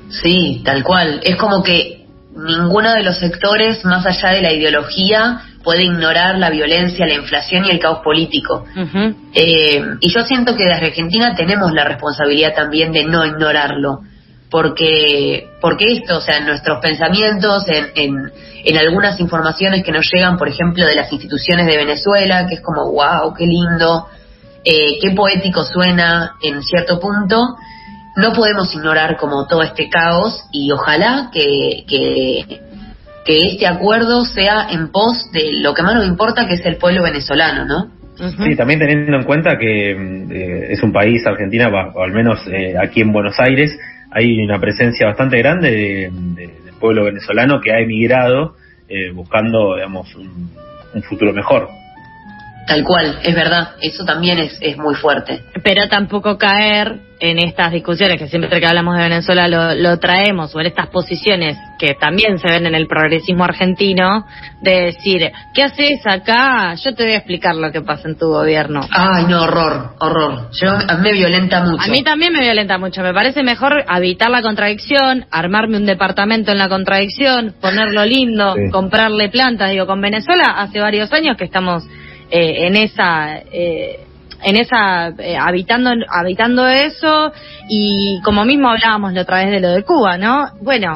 Sí, 0.10 0.62
tal 0.64 0.84
cual. 0.84 1.20
Es 1.24 1.36
como 1.36 1.64
que 1.64 2.06
ninguno 2.36 2.94
de 2.94 3.04
los 3.04 3.18
sectores, 3.18 3.84
más 3.86 4.06
allá 4.06 4.30
de 4.36 4.42
la 4.42 4.54
ideología, 4.54 5.42
puede 5.64 5.84
ignorar 5.84 6.38
la 6.38 6.50
violencia, 6.50 7.06
la 7.08 7.16
inflación 7.16 7.66
y 7.66 7.72
el 7.72 7.80
caos 7.80 8.00
político. 8.04 8.66
Eh, 9.34 9.82
y 10.00 10.10
yo 10.10 10.22
siento 10.22 10.56
que 10.56 10.64
desde 10.64 10.88
Argentina 10.88 11.34
tenemos 11.36 11.72
la 11.74 11.86
responsabilidad 11.86 12.54
también 12.54 12.92
de 12.92 13.06
no 13.06 13.26
ignorarlo. 13.26 14.02
Porque, 14.52 15.50
porque 15.60 15.86
esto, 15.92 16.20
o 16.20 16.22
sea, 16.22 16.38
en 16.38 16.46
nuestros 16.46 16.80
pensamientos, 16.82 17.68
en, 17.68 17.88
en, 17.96 18.32
en 18.64 18.78
algunas 18.78 19.20
informaciones 19.20 19.84
que 19.84 19.92
nos 19.92 20.06
llegan, 20.14 20.38
por 20.38 20.48
ejemplo, 20.48 20.86
de 20.86 20.96
las 20.96 21.12
instituciones 21.12 21.66
de 21.66 21.76
Venezuela, 21.76 22.46
que 22.48 22.56
es 22.56 22.62
como, 22.62 22.92
wow, 22.92 23.34
qué 23.34 23.46
lindo, 23.48 24.08
eh, 24.68 24.98
qué 25.00 25.12
poético 25.12 25.64
suena 25.64 26.38
en 26.42 26.64
cierto 26.64 27.00
punto, 27.00 27.56
no 28.18 28.34
podemos 28.34 28.74
ignorar 28.74 29.16
como 29.16 29.46
todo 29.46 29.62
este 29.62 29.90
caos 29.90 30.44
y 30.52 30.72
ojalá 30.72 31.30
que, 31.32 31.84
que, 31.88 32.62
este 33.28 33.68
acuerdo 33.68 34.26
sea 34.26 34.68
en 34.72 34.92
pos 34.92 35.32
de 35.32 35.62
lo 35.62 35.76
que 35.76 35.84
más 35.84 35.94
nos 35.94 36.08
importa, 36.08 36.48
que 36.48 36.56
es 36.56 36.66
el 36.66 36.78
pueblo 36.78 37.04
venezolano, 37.04 37.66
¿no? 37.66 37.92
Sí, 38.44 38.56
también 38.56 38.80
teniendo 38.80 39.18
en 39.18 39.24
cuenta 39.24 39.58
que 39.58 39.92
eh, 39.92 40.68
es 40.72 40.82
un 40.82 40.92
país, 40.92 41.26
Argentina, 41.28 41.70
o 41.94 42.02
al 42.02 42.12
menos 42.12 42.40
eh, 42.48 42.76
aquí 42.82 43.02
en 43.02 43.12
Buenos 43.12 43.36
Aires, 43.40 43.78
hay 44.10 44.44
una 44.44 44.60
presencia 44.60 45.08
bastante 45.08 45.38
grande 45.38 46.10
del 46.10 46.74
pueblo 46.80 47.04
venezolano 47.04 47.60
que 47.62 47.72
ha 47.72 47.80
emigrado 47.80 48.56
buscando, 49.14 49.76
digamos, 49.76 50.16
un 50.16 51.04
futuro 51.04 51.34
mejor. 51.34 51.68
Tal 52.68 52.84
cual, 52.84 53.20
es 53.24 53.36
verdad, 53.36 53.76
eso 53.82 54.04
también 54.06 54.40
es, 54.40 54.58
es 54.60 54.78
muy 54.78 54.96
fuerte. 54.96 55.44
Pero 55.64 55.88
tampoco 55.88 56.38
caer 56.38 57.00
en 57.20 57.40
estas 57.40 57.72
discusiones 57.72 58.20
que 58.20 58.28
siempre 58.28 58.60
que 58.60 58.66
hablamos 58.66 58.98
de 58.98 59.04
Venezuela 59.04 59.48
lo, 59.48 60.00
traemos, 60.00 60.54
o 60.56 60.60
en 60.60 60.68
estas 60.68 60.88
posiciones 60.88 61.58
que 61.80 61.94
también 61.96 62.40
se 62.40 62.48
ven 62.48 62.66
en 62.66 62.76
el 62.76 62.88
progresismo 62.88 63.44
argentino, 63.44 64.26
de 64.62 64.86
decir, 64.86 65.32
¿qué 65.54 65.64
haces 65.64 66.02
acá? 66.06 66.74
Yo 66.76 66.94
te 66.94 67.04
voy 67.04 67.14
a 67.14 67.18
explicar 67.18 67.56
lo 67.56 67.72
que 67.72 67.82
pasa 67.82 68.08
en 68.08 68.18
tu 68.18 68.28
gobierno. 68.28 68.82
Ay, 68.92 69.26
no, 69.28 69.44
horror, 69.44 69.96
horror. 70.00 70.50
Yo, 70.60 70.72
a 70.72 70.98
mí 70.98 71.04
me 71.04 71.14
violenta 71.14 71.64
mucho. 71.64 71.84
A 71.84 71.88
mí 71.88 72.04
también 72.04 72.34
me 72.34 72.42
violenta 72.42 72.78
mucho. 72.78 73.02
Me 73.02 73.14
parece 73.14 73.44
mejor 73.44 73.84
habitar 73.88 74.30
la 74.30 74.42
contradicción, 74.42 75.26
armarme 75.32 75.78
un 75.78 75.86
departamento 75.86 76.52
en 76.52 76.58
la 76.58 76.70
contradicción, 76.70 77.56
ponerlo 77.62 78.06
lindo, 78.06 78.56
comprarle 78.72 79.30
plantas. 79.30 79.72
Digo, 79.72 79.86
con 79.86 80.02
Venezuela 80.02 80.56
hace 80.58 80.80
varios 80.80 81.12
años 81.14 81.38
que 81.38 81.46
estamos 81.46 81.84
eh, 82.38 82.68
en 82.68 82.76
esa 82.76 83.38
eh, 83.38 84.00
en 84.44 84.58
esa 84.58 85.08
eh, 85.08 85.38
habitando 85.38 85.92
habitando 86.10 86.68
eso 86.68 87.32
y 87.70 88.20
como 88.26 88.44
mismo 88.44 88.70
hablábamos 88.70 89.14
la 89.14 89.22
otra 89.22 89.38
vez 89.38 89.52
de 89.52 89.62
lo 89.62 89.72
de 89.72 89.84
Cuba 89.84 90.18
no 90.18 90.50
bueno 90.62 90.96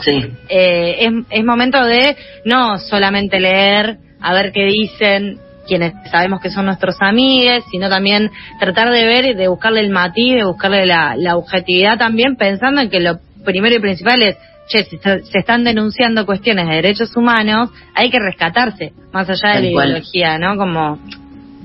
es, 0.50 1.14
es 1.30 1.46
momento 1.46 1.82
de 1.86 2.18
no 2.44 2.78
solamente 2.78 3.40
leer 3.40 4.00
a 4.20 4.34
ver 4.34 4.52
qué 4.52 4.66
dicen 4.66 5.40
quienes 5.66 5.94
sabemos 6.12 6.42
que 6.42 6.50
son 6.50 6.66
nuestros 6.66 6.96
amigos, 7.00 7.64
sino 7.72 7.90
también 7.90 8.32
tratar 8.60 8.92
de 8.92 9.06
ver 9.06 9.26
y 9.26 9.34
de 9.36 9.48
buscarle 9.48 9.82
el 9.82 9.92
matiz, 9.92 10.34
de 10.34 10.44
buscarle 10.44 10.88
la, 10.88 11.16
la 11.16 11.38
objetividad 11.38 12.00
también, 12.00 12.38
pensando 12.38 12.82
en 12.82 12.90
que 12.90 13.00
lo 13.00 13.20
primero 13.46 13.76
y 13.76 13.80
principal 13.80 14.20
es 14.24 14.36
che, 14.70 14.86
si 14.86 14.98
se 14.98 15.40
están 15.40 15.64
denunciando 15.64 16.26
cuestiones 16.26 16.68
de 16.68 16.76
derechos 16.76 17.16
humanos, 17.18 17.72
hay 17.96 18.10
que 18.10 18.20
rescatarse, 18.20 18.94
más 19.12 19.28
allá 19.30 19.56
de 19.56 19.62
la 19.62 19.68
ideología, 19.68 20.38
¿no? 20.38 20.56
Como 20.56 21.00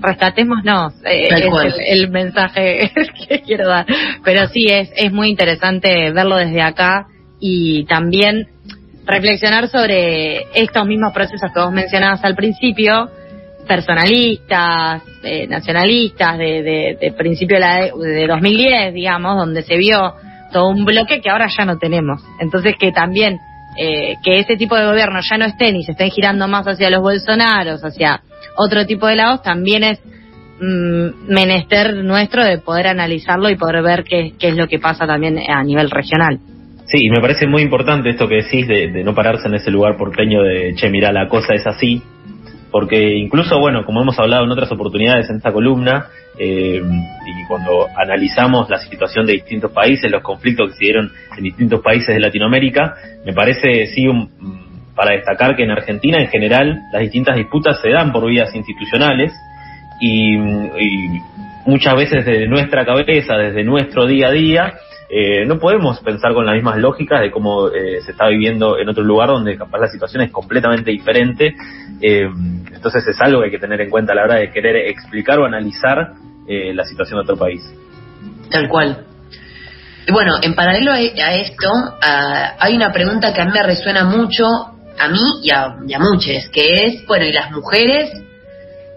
rescatémonos, 0.04 0.94
eh, 1.04 1.28
es 1.30 1.74
el, 1.86 2.10
mensaje 2.10 2.90
que 3.28 3.40
quiero 3.40 3.68
dar. 3.68 3.86
Pero 4.22 4.46
sí, 4.48 4.66
es, 4.66 4.90
es 4.96 5.12
muy 5.12 5.28
interesante 5.28 6.12
verlo 6.12 6.36
desde 6.36 6.62
acá 6.62 7.06
y 7.40 7.84
también 7.86 8.48
reflexionar 9.06 9.68
sobre 9.68 10.46
estos 10.54 10.86
mismos 10.86 11.12
procesos 11.12 11.50
que 11.52 11.60
vos 11.60 11.72
mencionabas 11.72 12.24
al 12.24 12.34
principio, 12.34 13.10
personalistas, 13.66 15.02
eh, 15.22 15.46
nacionalistas, 15.46 16.38
de, 16.38 16.62
de, 16.62 16.98
de 17.00 17.12
principio 17.12 17.56
de, 17.56 17.60
la, 17.60 17.76
de 17.80 18.26
2010, 18.26 18.94
digamos, 18.94 19.36
donde 19.36 19.62
se 19.62 19.76
vio 19.76 20.14
todo 20.52 20.68
un 20.68 20.84
bloque 20.84 21.20
que 21.20 21.30
ahora 21.30 21.48
ya 21.56 21.64
no 21.64 21.78
tenemos. 21.78 22.22
Entonces 22.40 22.74
que 22.78 22.92
también 22.92 23.38
eh, 23.76 24.14
que 24.22 24.38
ese 24.38 24.56
tipo 24.56 24.76
de 24.76 24.86
gobierno 24.86 25.18
ya 25.28 25.36
no 25.36 25.46
estén 25.46 25.74
y 25.74 25.82
se 25.82 25.92
estén 25.92 26.10
girando 26.10 26.46
más 26.46 26.64
hacia 26.66 26.90
los 26.90 27.02
bolsonaros, 27.02 27.82
hacia 27.84 28.22
otro 28.56 28.86
tipo 28.86 29.06
de 29.06 29.16
lados, 29.16 29.42
también 29.42 29.84
es 29.84 30.00
mm, 30.60 31.32
menester 31.32 31.96
nuestro 31.96 32.44
de 32.44 32.58
poder 32.58 32.86
analizarlo 32.86 33.50
y 33.50 33.56
poder 33.56 33.82
ver 33.82 34.04
qué, 34.04 34.32
qué 34.38 34.48
es 34.48 34.56
lo 34.56 34.68
que 34.68 34.78
pasa 34.78 35.06
también 35.06 35.38
a 35.38 35.62
nivel 35.62 35.90
regional. 35.90 36.38
Sí, 36.86 37.06
y 37.06 37.10
me 37.10 37.20
parece 37.20 37.46
muy 37.46 37.62
importante 37.62 38.10
esto 38.10 38.28
que 38.28 38.42
decís 38.42 38.68
de, 38.68 38.88
de, 38.92 39.04
no 39.04 39.14
pararse 39.14 39.48
en 39.48 39.54
ese 39.54 39.70
lugar 39.70 39.96
porteño 39.96 40.42
de, 40.42 40.74
che, 40.74 40.90
mira, 40.90 41.12
la 41.12 41.28
cosa 41.28 41.54
es 41.54 41.66
así, 41.66 42.02
porque 42.70 43.16
incluso, 43.16 43.58
bueno, 43.58 43.84
como 43.84 44.02
hemos 44.02 44.18
hablado 44.18 44.44
en 44.44 44.50
otras 44.50 44.70
oportunidades 44.72 45.30
en 45.30 45.36
esta 45.36 45.52
columna, 45.52 46.08
eh, 46.38 46.82
y 46.82 47.46
cuando 47.46 47.86
analizamos 47.96 48.68
la 48.68 48.78
situación 48.78 49.24
de 49.26 49.34
distintos 49.34 49.70
países, 49.70 50.10
los 50.10 50.22
conflictos 50.22 50.70
que 50.70 50.76
se 50.76 50.84
dieron 50.84 51.10
en 51.36 51.44
distintos 51.44 51.80
países 51.80 52.08
de 52.08 52.20
Latinoamérica, 52.20 52.96
me 53.24 53.32
parece 53.32 53.86
sí 53.86 54.06
para 54.94 55.12
destacar 55.12 55.56
que 55.56 55.64
en 55.64 55.70
Argentina 55.70 56.18
en 56.20 56.28
general 56.28 56.82
las 56.92 57.02
distintas 57.02 57.36
disputas 57.36 57.80
se 57.80 57.90
dan 57.90 58.12
por 58.12 58.26
vías 58.26 58.54
institucionales 58.54 59.32
y, 60.00 60.36
muchas 61.66 61.96
veces 61.96 62.26
desde 62.26 62.46
nuestra 62.46 62.84
cabeza, 62.84 63.36
desde 63.36 63.64
nuestro 63.64 64.06
día 64.06 64.28
a 64.28 64.32
día, 64.32 64.74
eh, 65.08 65.46
no 65.46 65.58
podemos 65.58 66.00
pensar 66.00 66.34
con 66.34 66.44
las 66.44 66.54
mismas 66.54 66.76
lógicas 66.76 67.20
de 67.20 67.30
cómo 67.30 67.68
eh, 67.68 68.02
se 68.04 68.12
está 68.12 68.28
viviendo 68.28 68.78
en 68.78 68.88
otro 68.88 69.02
lugar 69.02 69.28
donde 69.28 69.56
capaz 69.56 69.78
la 69.78 69.88
situación 69.88 70.22
es 70.22 70.30
completamente 70.30 70.90
diferente. 70.90 71.54
Eh, 72.02 72.28
entonces 72.72 73.06
es 73.06 73.20
algo 73.20 73.40
que 73.40 73.46
hay 73.46 73.50
que 73.50 73.58
tener 73.58 73.80
en 73.80 73.90
cuenta 73.90 74.12
a 74.12 74.16
la 74.16 74.24
hora 74.24 74.34
de 74.36 74.50
querer 74.50 74.76
explicar 74.88 75.38
o 75.38 75.46
analizar 75.46 76.12
la 76.46 76.84
situación 76.84 77.18
de 77.18 77.22
otro 77.22 77.38
país. 77.38 77.62
Tal 78.50 78.68
cual. 78.68 79.06
Bueno, 80.12 80.34
en 80.42 80.54
paralelo 80.54 80.92
a 80.92 81.00
esto, 81.00 81.70
hay 82.58 82.76
una 82.76 82.92
pregunta 82.92 83.32
que 83.32 83.40
a 83.40 83.46
mí 83.46 83.50
me 83.50 83.62
resuena 83.62 84.04
mucho 84.04 84.73
a 84.98 85.08
mí 85.08 85.40
y 85.42 85.50
a, 85.50 85.76
y 85.86 85.94
a 85.94 85.98
muchos, 85.98 86.48
que 86.52 86.84
es, 86.84 87.06
bueno, 87.06 87.24
y 87.24 87.32
las 87.32 87.50
mujeres 87.50 88.10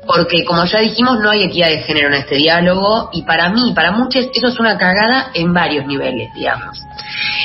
porque 0.07 0.45
como 0.45 0.65
ya 0.65 0.79
dijimos 0.79 1.19
no 1.19 1.29
hay 1.29 1.43
equidad 1.43 1.67
de 1.67 1.79
género 1.79 2.07
en 2.07 2.13
este 2.15 2.35
diálogo 2.35 3.09
y 3.11 3.23
para 3.23 3.49
mí, 3.49 3.73
para 3.75 3.91
muchos, 3.91 4.27
eso 4.33 4.47
es 4.47 4.59
una 4.59 4.77
cagada 4.77 5.31
en 5.33 5.53
varios 5.53 5.85
niveles, 5.85 6.29
digamos. 6.33 6.79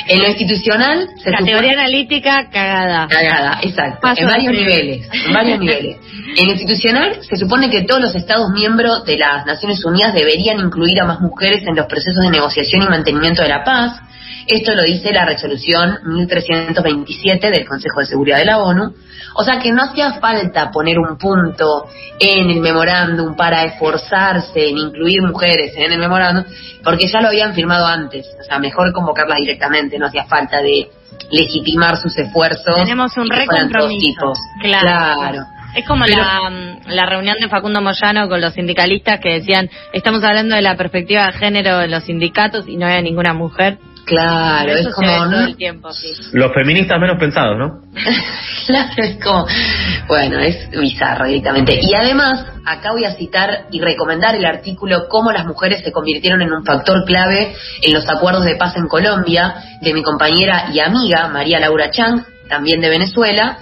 En 0.07 0.21
lo 0.21 0.27
institucional... 0.27 1.09
Se 1.21 1.31
Categoría 1.31 1.73
analítica, 1.73 2.49
cagada. 2.49 3.07
Cagada, 3.07 3.59
exacto. 3.61 4.07
en 4.17 4.27
varios 4.27 4.53
niveles, 4.53 5.09
en 5.11 5.33
varios 5.33 5.59
niveles. 5.59 5.97
En 6.37 6.45
lo 6.45 6.51
institucional 6.53 7.19
se 7.21 7.35
supone 7.35 7.69
que 7.69 7.83
todos 7.83 8.01
los 8.01 8.15
Estados 8.15 8.49
miembros 8.51 9.03
de 9.05 9.17
las 9.17 9.45
Naciones 9.45 9.83
Unidas 9.85 10.13
deberían 10.13 10.59
incluir 10.59 10.99
a 11.01 11.05
más 11.05 11.19
mujeres 11.19 11.63
en 11.67 11.75
los 11.75 11.85
procesos 11.85 12.23
de 12.23 12.29
negociación 12.29 12.81
y 12.81 12.87
mantenimiento 12.87 13.41
de 13.43 13.49
la 13.49 13.63
paz. 13.63 13.99
Esto 14.47 14.75
lo 14.75 14.83
dice 14.83 15.11
la 15.13 15.25
resolución 15.25 15.99
1327 16.05 17.49
del 17.49 17.65
Consejo 17.65 17.99
de 17.99 18.05
Seguridad 18.05 18.37
de 18.37 18.45
la 18.45 18.59
ONU. 18.59 18.93
O 19.35 19.43
sea 19.43 19.59
que 19.59 19.71
no 19.71 19.83
hacía 19.83 20.13
falta 20.13 20.69
poner 20.71 20.99
un 20.99 21.17
punto 21.17 21.87
en 22.19 22.49
el 22.49 22.59
memorándum 22.59 23.35
para 23.35 23.63
esforzarse 23.63 24.69
en 24.69 24.77
incluir 24.77 25.21
mujeres 25.23 25.73
en 25.75 25.91
el 25.91 25.99
memorándum, 25.99 26.45
porque 26.83 27.07
ya 27.07 27.21
lo 27.21 27.29
habían 27.29 27.53
firmado 27.53 27.85
antes. 27.85 28.27
O 28.39 28.43
sea, 28.43 28.59
mejor 28.59 28.91
convocarlas 28.93 29.39
directamente, 29.39 29.97
no 29.97 30.07
hacía 30.07 30.25
falta 30.25 30.61
de 30.61 30.89
legitimar 31.31 31.97
sus 31.97 32.15
esfuerzos. 32.17 32.75
Tenemos 32.75 33.15
un 33.17 33.29
recompromiso. 33.29 34.33
Claro. 34.61 35.45
Es 35.75 35.87
como 35.87 36.05
la, 36.05 36.51
la, 36.85 37.05
reunión 37.07 37.37
de 37.39 37.49
Facundo 37.49 37.81
Moyano 37.81 38.29
con 38.29 38.39
los 38.39 38.53
sindicalistas 38.53 39.19
que 39.19 39.39
decían, 39.39 39.71
estamos 39.91 40.23
hablando 40.23 40.53
de 40.53 40.61
la 40.61 40.75
perspectiva 40.75 41.25
de 41.25 41.33
género 41.33 41.81
en 41.81 41.89
los 41.89 42.03
sindicatos 42.03 42.67
y 42.67 42.77
no 42.77 42.85
había 42.85 43.01
ninguna 43.01 43.33
mujer. 43.33 43.79
Claro, 44.05 44.73
es 44.73 44.89
como 44.89 45.07
los 46.33 46.53
feministas 46.53 46.99
menos 46.99 47.17
pensados, 47.17 47.57
¿no? 47.57 47.81
claro, 48.67 48.91
es 48.97 49.23
como 49.23 49.47
bueno, 50.07 50.39
es 50.39 50.69
bizarro 50.71 51.25
directamente. 51.25 51.79
Y 51.81 51.93
además, 51.95 52.45
acá 52.65 52.91
voy 52.91 53.05
a 53.05 53.15
citar 53.15 53.67
y 53.71 53.79
recomendar 53.79 54.35
el 54.35 54.45
artículo 54.45 55.07
Cómo 55.07 55.31
las 55.31 55.45
mujeres 55.45 55.83
se 55.83 55.93
convirtieron 55.93 56.41
en 56.41 56.51
un 56.51 56.65
factor 56.65 57.05
clave 57.05 57.55
en 57.81 57.93
los 57.93 58.07
acuerdos 58.09 58.43
de 58.43 58.55
paz 58.55 58.75
en 58.75 58.87
Colombia 58.87 59.55
de 59.81 59.93
mi 59.93 60.03
compañera 60.03 60.69
y 60.73 60.79
amiga 60.79 61.29
María 61.29 61.59
Laura 61.59 61.89
Chang, 61.91 62.25
también 62.49 62.81
de 62.81 62.89
Venezuela. 62.89 63.57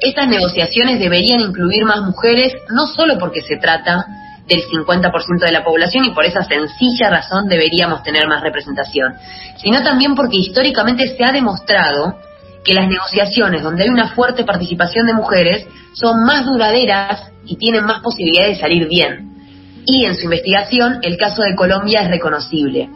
Estas 0.00 0.26
negociaciones 0.26 0.98
deberían 0.98 1.40
incluir 1.40 1.84
más 1.84 2.00
mujeres, 2.00 2.54
no 2.70 2.86
solo 2.86 3.18
porque 3.18 3.42
se 3.42 3.58
trata 3.58 4.06
del 4.46 4.62
50% 4.64 5.38
de 5.40 5.52
la 5.52 5.64
población 5.64 6.04
y 6.04 6.10
por 6.10 6.24
esa 6.24 6.42
sencilla 6.44 7.10
razón 7.10 7.48
deberíamos 7.48 8.02
tener 8.02 8.26
más 8.26 8.42
representación, 8.42 9.14
sino 9.56 9.82
también 9.82 10.14
porque 10.14 10.38
históricamente 10.38 11.16
se 11.16 11.24
ha 11.24 11.32
demostrado 11.32 12.18
que 12.64 12.74
las 12.74 12.88
negociaciones 12.88 13.62
donde 13.62 13.84
hay 13.84 13.88
una 13.88 14.08
fuerte 14.08 14.44
participación 14.44 15.06
de 15.06 15.14
mujeres 15.14 15.66
son 15.94 16.24
más 16.24 16.44
duraderas 16.46 17.32
y 17.44 17.56
tienen 17.56 17.84
más 17.84 18.00
posibilidades 18.00 18.56
de 18.56 18.60
salir 18.60 18.88
bien. 18.88 19.32
Y 19.84 20.04
en 20.04 20.14
su 20.14 20.24
investigación 20.24 20.98
el 21.02 21.16
caso 21.16 21.42
de 21.42 21.56
Colombia 21.56 22.02
es 22.02 22.08
reconocible. 22.08 22.88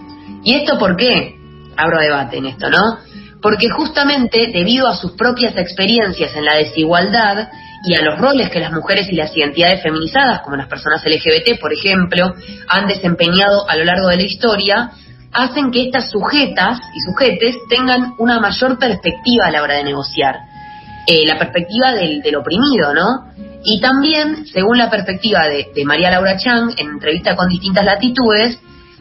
¿Y 0.44 0.54
esto 0.54 0.78
por 0.78 0.96
qué? 0.96 1.34
Abro 1.76 1.98
debate 1.98 2.38
en 2.38 2.46
esto, 2.46 2.70
¿no? 2.70 2.98
Porque 3.42 3.68
justamente 3.68 4.50
debido 4.52 4.88
a 4.88 4.96
sus 4.96 5.12
propias 5.12 5.56
experiencias 5.56 6.34
en 6.36 6.44
la 6.44 6.54
desigualdad, 6.54 7.48
y 7.86 7.94
a 7.94 8.02
los 8.02 8.18
roles 8.18 8.50
que 8.50 8.58
las 8.58 8.72
mujeres 8.72 9.06
y 9.12 9.14
las 9.14 9.34
identidades 9.36 9.80
feminizadas, 9.80 10.40
como 10.40 10.56
las 10.56 10.66
personas 10.66 11.04
LGBT, 11.04 11.60
por 11.60 11.72
ejemplo, 11.72 12.34
han 12.68 12.88
desempeñado 12.88 13.68
a 13.70 13.76
lo 13.76 13.84
largo 13.84 14.08
de 14.08 14.16
la 14.16 14.22
historia, 14.24 14.90
hacen 15.32 15.70
que 15.70 15.86
estas 15.86 16.10
sujetas 16.10 16.80
y 16.94 17.00
sujetes 17.00 17.56
tengan 17.70 18.14
una 18.18 18.40
mayor 18.40 18.76
perspectiva 18.76 19.46
a 19.46 19.52
la 19.52 19.62
hora 19.62 19.74
de 19.76 19.84
negociar. 19.84 20.34
Eh, 21.06 21.24
la 21.26 21.38
perspectiva 21.38 21.92
del, 21.92 22.34
oprimido, 22.34 22.92
¿no? 22.92 23.32
Y 23.64 23.80
también, 23.80 24.46
según 24.46 24.78
la 24.78 24.90
perspectiva 24.90 25.46
de, 25.46 25.68
de, 25.72 25.84
María 25.84 26.10
Laura 26.10 26.36
Chang, 26.36 26.72
en 26.76 26.88
entrevista 26.88 27.36
con 27.36 27.48
distintas 27.48 27.84
latitudes, 27.84 28.58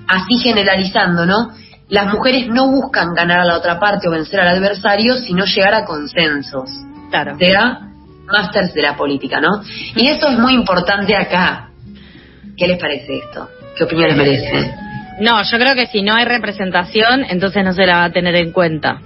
así 0.07 0.37
generalizando, 0.37 1.25
¿no? 1.25 1.49
Las 1.89 2.13
mujeres 2.13 2.47
no 2.49 2.69
buscan 2.69 3.15
ganar 3.15 3.39
a 3.39 3.45
la 3.45 3.57
otra 3.57 3.79
parte 3.79 4.07
o 4.07 4.11
vencer 4.11 4.39
al 4.39 4.55
adversario, 4.55 5.15
sino 5.15 5.45
llegar 5.45 5.73
a 5.73 5.85
consensos. 5.85 6.69
Claro. 7.09 7.35
Sea 7.39 7.94
masters 8.25 8.73
de 8.73 8.81
la 8.81 8.95
política, 8.95 9.39
¿no? 9.39 9.61
Y 9.95 10.07
eso 10.07 10.27
es 10.27 10.37
muy 10.37 10.53
importante 10.53 11.15
acá. 11.15 11.69
¿Qué 12.57 12.67
les 12.67 12.79
parece 12.79 13.17
esto? 13.17 13.49
¿Qué 13.77 13.83
opinión 13.83 14.09
les 14.09 14.17
merece? 14.17 14.73
No, 15.19 15.41
yo 15.43 15.57
creo 15.57 15.75
que 15.75 15.87
si 15.87 16.01
no 16.01 16.13
hay 16.15 16.25
representación, 16.25 17.25
entonces 17.29 17.63
no 17.63 17.73
se 17.73 17.85
la 17.85 17.97
va 17.97 18.03
a 18.05 18.11
tener 18.11 18.35
en 18.35 18.51
cuenta. 18.51 18.99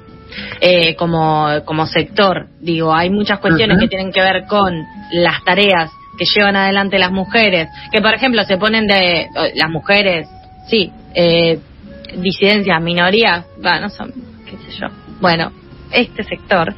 Eh, 0.61 0.95
como, 0.95 1.47
como 1.65 1.87
sector, 1.87 2.47
digo, 2.59 2.93
hay 2.93 3.09
muchas 3.09 3.39
cuestiones 3.39 3.79
que 3.79 3.87
tienen 3.87 4.11
que 4.11 4.21
ver 4.21 4.45
con 4.45 4.75
las 5.11 5.43
tareas 5.43 5.91
que 6.19 6.25
llevan 6.25 6.55
adelante 6.55 6.99
las 6.99 7.11
mujeres, 7.11 7.69
que 7.91 8.01
por 8.01 8.13
ejemplo 8.13 8.43
se 8.43 8.57
ponen 8.57 8.85
de 8.85 9.27
las 9.55 9.69
mujeres, 9.69 10.27
sí, 10.67 10.91
eh, 11.15 11.59
disidencias, 12.17 12.81
minorías, 12.81 13.45
bueno, 13.59 13.81
no 13.81 13.89
son, 13.89 14.13
qué 14.45 14.57
sé 14.57 14.79
yo, 14.79 14.87
bueno, 15.21 15.51
este 15.91 16.23
sector, 16.23 16.73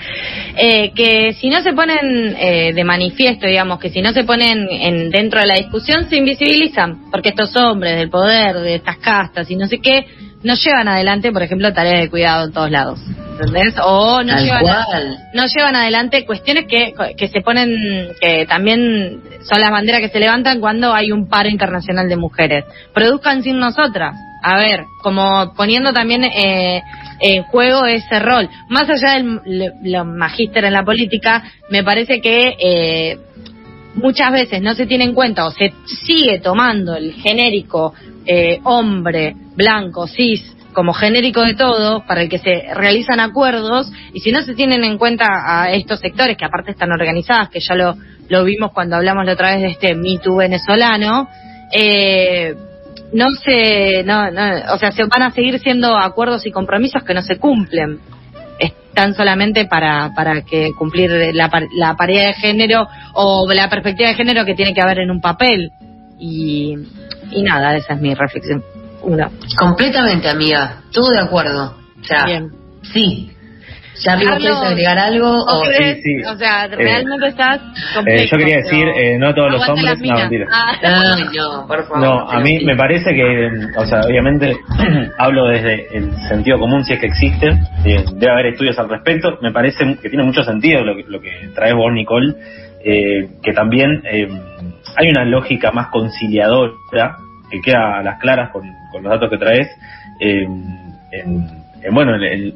eh, 0.57 0.91
que 0.93 1.33
si 1.33 1.49
no 1.49 1.61
se 1.61 1.73
ponen 1.73 2.35
eh, 2.37 2.71
de 2.73 2.83
manifiesto, 2.83 3.47
digamos, 3.47 3.79
que 3.79 3.89
si 3.89 4.01
no 4.01 4.11
se 4.11 4.23
ponen 4.23 4.67
en, 4.69 5.09
dentro 5.09 5.39
de 5.39 5.47
la 5.47 5.55
discusión, 5.55 6.09
se 6.09 6.17
invisibilizan, 6.17 7.09
porque 7.11 7.29
estos 7.29 7.55
hombres 7.55 7.97
del 7.97 8.09
poder, 8.09 8.57
de 8.57 8.75
estas 8.75 8.97
castas 8.97 9.49
y 9.49 9.55
no 9.55 9.67
sé 9.67 9.79
qué, 9.79 10.05
no 10.43 10.55
llevan 10.55 10.87
adelante, 10.87 11.31
por 11.31 11.43
ejemplo, 11.43 11.73
tareas 11.73 12.01
de 12.01 12.09
cuidado 12.09 12.45
en 12.45 12.53
todos 12.53 12.71
lados. 12.71 12.99
¿Entendés? 13.41 13.73
O 13.83 14.21
no, 14.23 14.37
llevan, 14.37 14.65
no 15.33 15.43
llevan 15.45 15.75
adelante 15.75 16.25
cuestiones 16.25 16.65
que, 16.67 16.93
que 17.17 17.27
se 17.27 17.41
ponen, 17.41 18.09
que 18.19 18.45
también 18.45 19.19
son 19.49 19.59
las 19.59 19.71
banderas 19.71 20.01
que 20.01 20.09
se 20.09 20.19
levantan 20.19 20.59
cuando 20.59 20.93
hay 20.93 21.11
un 21.11 21.27
paro 21.27 21.49
internacional 21.49 22.07
de 22.07 22.17
mujeres. 22.17 22.65
Produzcan 22.93 23.41
sin 23.41 23.57
nosotras. 23.57 24.15
A 24.43 24.57
ver, 24.57 24.81
como 25.01 25.53
poniendo 25.55 25.91
también 25.91 26.23
eh, 26.23 26.83
en 27.19 27.43
juego 27.43 27.85
ese 27.85 28.19
rol. 28.19 28.47
Más 28.69 28.87
allá 28.89 29.13
del 29.13 30.05
magíster 30.05 30.65
en 30.65 30.73
la 30.73 30.83
política, 30.83 31.43
me 31.69 31.83
parece 31.83 32.21
que 32.21 32.55
eh, 32.59 33.17
muchas 33.95 34.31
veces 34.31 34.61
no 34.61 34.75
se 34.75 34.85
tiene 34.85 35.05
en 35.05 35.13
cuenta 35.13 35.45
o 35.45 35.51
se 35.51 35.73
sigue 35.85 36.39
tomando 36.39 36.95
el 36.95 37.13
genérico 37.13 37.93
eh, 38.25 38.59
hombre, 38.63 39.35
blanco, 39.55 40.07
cis, 40.07 40.55
como 40.73 40.93
genérico 40.93 41.41
de 41.41 41.55
todo, 41.55 42.05
para 42.05 42.21
el 42.21 42.29
que 42.29 42.39
se 42.39 42.73
realizan 42.73 43.19
acuerdos, 43.19 43.91
y 44.13 44.19
si 44.19 44.31
no 44.31 44.41
se 44.41 44.55
tienen 44.55 44.83
en 44.83 44.97
cuenta 44.97 45.25
a 45.45 45.71
estos 45.71 45.99
sectores, 45.99 46.37
que 46.37 46.45
aparte 46.45 46.71
están 46.71 46.91
organizadas, 46.91 47.49
que 47.49 47.59
ya 47.59 47.75
lo, 47.75 47.95
lo 48.29 48.43
vimos 48.43 48.71
cuando 48.71 48.95
hablamos 48.95 49.25
la 49.25 49.33
otra 49.33 49.53
vez 49.53 49.61
de 49.61 49.67
este 49.67 49.95
Me 49.95 50.19
venezolano, 50.37 51.27
eh, 51.71 52.55
no 53.13 53.31
se, 53.31 54.03
no, 54.03 54.31
no, 54.31 54.73
o 54.73 54.77
sea, 54.77 54.91
se 54.91 55.03
van 55.05 55.23
a 55.23 55.31
seguir 55.31 55.59
siendo 55.59 55.97
acuerdos 55.97 56.45
y 56.45 56.51
compromisos 56.51 57.03
que 57.03 57.13
no 57.13 57.21
se 57.21 57.37
cumplen. 57.37 57.99
Están 58.59 59.15
solamente 59.15 59.65
para, 59.65 60.13
para 60.15 60.41
que 60.43 60.71
cumplir 60.77 61.11
la, 61.33 61.49
la 61.75 61.95
paridad 61.95 62.27
de 62.27 62.33
género 62.33 62.87
o 63.13 63.51
la 63.51 63.69
perspectiva 63.69 64.09
de 64.09 64.15
género 64.15 64.45
que 64.45 64.53
tiene 64.53 64.73
que 64.73 64.81
haber 64.81 64.99
en 64.99 65.11
un 65.11 65.21
papel. 65.21 65.71
Y, 66.19 66.75
y 67.31 67.41
nada, 67.41 67.75
esa 67.75 67.93
es 67.93 68.01
mi 68.01 68.13
reflexión. 68.13 68.63
Una. 69.01 69.29
Completamente, 69.57 70.29
amiga. 70.29 70.83
Todo 70.91 71.11
de 71.11 71.19
acuerdo. 71.19 71.75
O 71.99 72.03
sea, 72.03 72.25
sí, 72.93 73.31
¿Ya 74.03 74.15
quieres 74.17 74.57
agregar 74.57 74.97
algo? 74.97 75.29
O, 75.29 75.65
sí, 75.65 76.01
sí. 76.01 76.23
o 76.23 76.35
sea, 76.35 76.65
eh, 76.65 76.75
realmente 76.75 77.27
estás 77.27 77.59
eh, 78.07 78.27
Yo 78.29 78.37
quería 78.37 78.57
decir, 78.57 78.87
eh, 78.87 79.17
no 79.17 79.33
todos 79.33 79.51
los 79.51 79.69
hombres... 79.69 79.99
No, 80.01 80.15
mentira. 80.15 80.47
Ah. 80.51 80.75
no, 81.33 81.67
por 81.67 81.83
favor. 81.83 81.99
No, 81.99 82.29
a 82.29 82.39
mí 82.39 82.63
me 82.63 82.75
parece 82.75 83.13
que, 83.13 83.49
o 83.77 83.85
sea, 83.85 84.01
obviamente 84.01 84.57
hablo 85.17 85.47
desde 85.47 85.95
el 85.95 86.13
sentido 86.27 86.57
común, 86.59 86.83
si 86.83 86.93
es 86.93 86.99
que 86.99 87.07
existe, 87.07 87.51
debe 87.83 88.31
haber 88.31 88.47
estudios 88.47 88.77
al 88.79 88.89
respecto, 88.89 89.37
me 89.41 89.51
parece 89.51 89.97
que 90.01 90.09
tiene 90.09 90.23
mucho 90.23 90.43
sentido 90.43 90.83
lo 90.83 90.95
que, 90.95 91.03
lo 91.07 91.21
que 91.21 91.49
trae 91.53 91.73
vos, 91.73 91.91
Nicole, 91.93 92.33
que 92.83 93.53
también 93.53 94.01
hay 94.03 95.09
una 95.09 95.25
lógica 95.25 95.71
más 95.71 95.87
conciliadora, 95.87 97.17
que 97.51 97.61
queda 97.61 97.99
a 97.99 98.03
las 98.03 98.19
claras 98.19 98.49
con, 98.51 98.63
los 98.93 99.11
datos 99.11 99.29
que 99.29 99.37
traes, 99.37 99.67
en, 100.19 100.95
en, 101.11 101.93
bueno, 101.93 102.15
en 102.15 102.53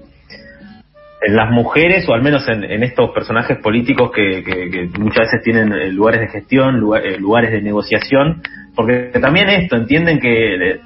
en 1.26 1.36
las 1.36 1.50
mujeres, 1.50 2.08
o 2.08 2.14
al 2.14 2.22
menos 2.22 2.48
en, 2.48 2.84
estos 2.84 3.10
personajes 3.12 3.58
políticos 3.58 4.12
que, 4.14 4.90
muchas 5.00 5.32
veces 5.32 5.44
tienen 5.44 5.74
eh, 5.74 5.92
lugares 5.92 6.22
de 6.22 6.28
gestión, 6.28 6.76
eh, 6.76 7.18
lugares 7.18 7.52
de 7.52 7.62
negociación, 7.62 8.44
porque 8.76 9.12
también 9.20 9.50
esto, 9.50 9.76
entienden 9.76 10.20
que 10.20 10.56
eh, 10.56 10.80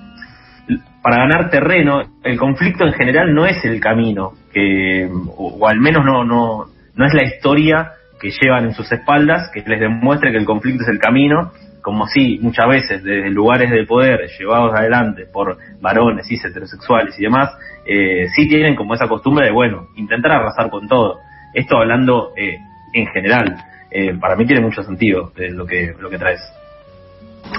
para 1.01 1.17
ganar 1.17 1.49
terreno, 1.49 2.03
el 2.23 2.37
conflicto 2.37 2.85
en 2.85 2.93
general 2.93 3.33
no 3.33 3.45
es 3.45 3.63
el 3.65 3.81
camino, 3.81 4.33
que, 4.53 5.09
o, 5.35 5.67
al 5.67 5.79
menos 5.79 6.05
no, 6.05 6.23
no, 6.23 6.67
no 6.95 7.05
es 7.05 7.13
la 7.13 7.25
historia 7.25 7.91
que 8.21 8.29
llevan 8.29 8.65
en 8.65 8.73
sus 8.73 8.89
espaldas, 8.91 9.49
que 9.53 9.61
les 9.61 9.79
demuestre 9.79 10.31
que 10.31 10.37
el 10.37 10.45
conflicto 10.45 10.83
es 10.83 10.89
el 10.89 10.99
camino, 10.99 11.51
como 11.89 12.05
si 12.05 12.37
muchas 12.39 12.67
veces 12.67 13.03
desde 13.03 13.31
lugares 13.31 13.71
de 13.71 13.83
poder 13.83 14.29
llevados 14.37 14.75
adelante 14.75 15.25
por 15.25 15.57
varones, 15.81 16.27
cis, 16.27 16.45
heterosexuales 16.45 17.17
y 17.17 17.23
demás, 17.23 17.49
eh, 17.83 18.27
sí 18.35 18.47
tienen 18.47 18.75
como 18.75 18.93
esa 18.93 19.07
costumbre 19.07 19.47
de, 19.47 19.51
bueno, 19.51 19.87
intentar 19.95 20.33
arrasar 20.33 20.69
con 20.69 20.87
todo. 20.87 21.17
Esto 21.51 21.77
hablando 21.77 22.31
eh, 22.37 22.59
en 22.93 23.07
general. 23.07 23.55
Eh, 23.89 24.13
para 24.19 24.35
mí 24.35 24.45
tiene 24.45 24.61
mucho 24.61 24.83
sentido 24.83 25.31
eh, 25.35 25.49
lo 25.49 25.65
que 25.65 25.95
lo 25.99 26.11
que 26.11 26.19
traes. 26.19 26.39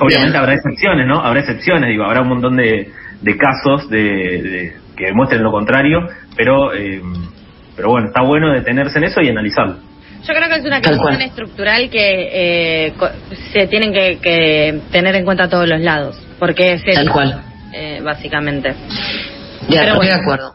Obviamente 0.00 0.38
habrá 0.38 0.54
excepciones, 0.54 1.08
¿no? 1.08 1.18
Habrá 1.20 1.40
excepciones, 1.40 1.90
digo, 1.90 2.04
habrá 2.04 2.22
un 2.22 2.28
montón 2.28 2.56
de, 2.56 2.88
de 3.20 3.36
casos 3.36 3.90
de, 3.90 4.74
que 4.96 5.06
demuestren 5.06 5.42
lo 5.42 5.50
contrario, 5.50 6.06
pero 6.36 6.72
eh, 6.72 7.02
pero 7.74 7.88
bueno, 7.88 8.06
está 8.06 8.22
bueno 8.22 8.52
detenerse 8.52 8.98
en 8.98 9.04
eso 9.06 9.20
y 9.22 9.28
analizarlo. 9.28 9.78
Yo 10.26 10.34
creo 10.34 10.48
que 10.48 10.56
es 10.56 10.64
una 10.64 10.82
cuestión 10.82 11.20
estructural 11.22 11.88
que 11.88 12.86
eh, 12.86 12.94
se 13.52 13.66
tienen 13.66 13.92
que, 13.92 14.80
tener 14.90 15.14
en 15.14 15.24
cuenta 15.24 15.44
a 15.44 15.48
todos 15.48 15.68
los 15.68 15.80
lados, 15.80 16.16
porque 16.38 16.74
es 16.74 16.84
Tal 16.84 17.10
cual. 17.10 17.42
Eh, 17.72 18.00
básicamente. 18.02 18.74
Ya, 19.68 19.84
estoy 19.84 20.06
de 20.06 20.14
acuerdo. 20.14 20.54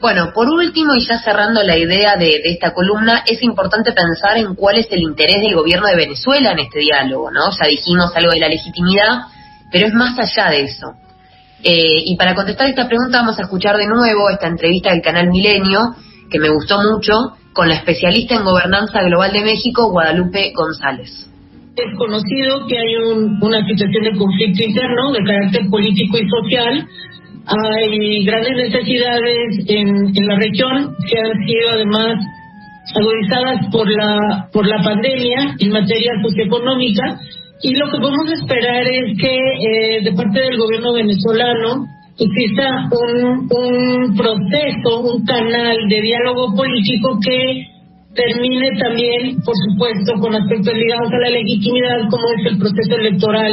Bueno, 0.00 0.32
por 0.34 0.48
último, 0.50 0.94
y 0.94 1.06
ya 1.06 1.18
cerrando 1.18 1.62
la 1.62 1.76
idea 1.76 2.16
de, 2.16 2.42
esta 2.44 2.72
columna, 2.74 3.22
es 3.26 3.42
importante 3.42 3.92
pensar 3.92 4.36
en 4.36 4.54
cuál 4.54 4.76
es 4.76 4.88
el 4.90 5.00
interés 5.00 5.40
del 5.40 5.54
gobierno 5.54 5.86
de 5.86 5.96
Venezuela 5.96 6.52
en 6.52 6.58
este 6.58 6.80
diálogo, 6.80 7.30
¿no? 7.30 7.50
Ya 7.50 7.66
dijimos 7.66 8.14
algo 8.14 8.32
de 8.32 8.40
la 8.40 8.48
legitimidad, 8.48 9.22
pero 9.72 9.86
es 9.86 9.94
más 9.94 10.18
allá 10.18 10.50
de 10.50 10.64
eso. 10.64 10.92
Eh, 11.62 12.02
y 12.04 12.16
para 12.16 12.34
contestar 12.34 12.68
esta 12.68 12.86
pregunta 12.86 13.20
vamos 13.20 13.38
a 13.38 13.42
escuchar 13.42 13.78
de 13.78 13.86
nuevo 13.86 14.28
esta 14.28 14.46
entrevista 14.46 14.90
del 14.90 15.00
canal 15.00 15.28
Milenio, 15.28 15.96
que 16.30 16.38
me 16.38 16.50
gustó 16.50 16.78
mucho, 16.82 17.14
con 17.56 17.68
la 17.68 17.76
especialista 17.76 18.36
en 18.36 18.44
gobernanza 18.44 19.00
global 19.02 19.32
de 19.32 19.40
México, 19.40 19.90
Guadalupe 19.90 20.52
González. 20.54 21.08
Es 21.74 21.96
conocido 21.96 22.66
que 22.68 22.76
hay 22.76 22.96
una 23.40 23.64
situación 23.66 24.04
de 24.04 24.18
conflicto 24.18 24.62
interno 24.62 25.12
de 25.12 25.24
carácter 25.24 25.62
político 25.70 26.18
y 26.18 26.28
social. 26.28 26.86
Hay 27.46 28.24
grandes 28.24 28.56
necesidades 28.56 29.64
en, 29.68 29.88
en 29.88 30.26
la 30.28 30.36
región 30.36 30.94
que 31.08 31.16
han 31.16 31.32
sido 31.46 31.66
además 31.72 32.14
agudizadas 32.94 33.66
por 33.72 33.90
la, 33.90 34.48
por 34.52 34.66
la 34.66 34.82
pandemia 34.82 35.56
en 35.58 35.72
materia 35.72 36.12
socioeconómica 36.22 37.20
y 37.62 37.74
lo 37.74 37.86
que 37.90 37.98
podemos 37.98 38.30
esperar 38.32 38.84
es 38.84 39.18
que 39.18 39.32
eh, 39.32 40.00
de 40.04 40.12
parte 40.12 40.40
del 40.40 40.58
gobierno 40.58 40.92
venezolano 40.92 41.86
exista 42.18 42.88
un, 42.90 43.48
un 43.50 44.16
proceso, 44.16 45.00
un 45.00 45.24
canal 45.24 45.76
de 45.88 46.00
diálogo 46.00 46.54
político 46.56 47.18
que 47.22 47.66
termine 48.14 48.70
también, 48.78 49.36
por 49.44 49.54
supuesto, 49.68 50.14
con 50.20 50.34
aspectos 50.34 50.72
ligados 50.74 51.12
a 51.12 51.18
la 51.18 51.30
legitimidad, 51.30 52.08
como 52.10 52.24
es 52.38 52.52
el 52.52 52.58
proceso 52.58 52.96
electoral 52.98 53.52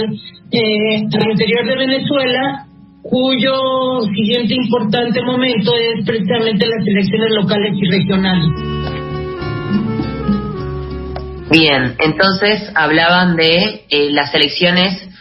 eh, 0.52 1.04
al 1.12 1.32
interior 1.32 1.66
de 1.68 1.76
Venezuela, 1.76 2.66
cuyo 3.02 4.02
siguiente 4.16 4.56
importante 4.56 5.22
momento 5.22 5.74
es 5.76 6.06
precisamente 6.06 6.66
las 6.66 6.88
elecciones 6.88 7.30
locales 7.36 7.74
y 7.76 7.90
regionales. 7.92 8.50
Bien, 11.52 11.96
entonces 12.00 12.72
hablaban 12.74 13.36
de 13.36 13.84
eh, 13.90 14.10
las 14.12 14.34
elecciones 14.34 15.13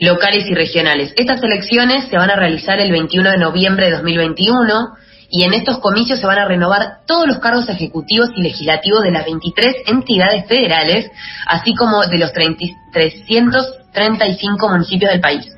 locales 0.00 0.46
y 0.46 0.54
regionales. 0.54 1.12
Estas 1.16 1.42
elecciones 1.42 2.08
se 2.08 2.16
van 2.16 2.30
a 2.30 2.36
realizar 2.36 2.78
el 2.80 2.92
21 2.92 3.30
de 3.30 3.38
noviembre 3.38 3.86
de 3.86 3.92
2021 3.92 4.96
y 5.28 5.42
en 5.44 5.54
estos 5.54 5.78
comicios 5.78 6.20
se 6.20 6.26
van 6.26 6.38
a 6.38 6.46
renovar 6.46 6.98
todos 7.06 7.26
los 7.26 7.38
cargos 7.38 7.66
ejecutivos 7.68 8.30
y 8.36 8.42
legislativos 8.42 9.02
de 9.02 9.10
las 9.10 9.24
23 9.24 9.74
entidades 9.86 10.46
federales, 10.46 11.10
así 11.46 11.74
como 11.74 12.06
de 12.06 12.18
los 12.18 12.32
335 12.32 14.68
municipios 14.68 15.10
del 15.10 15.20
país. 15.20 15.48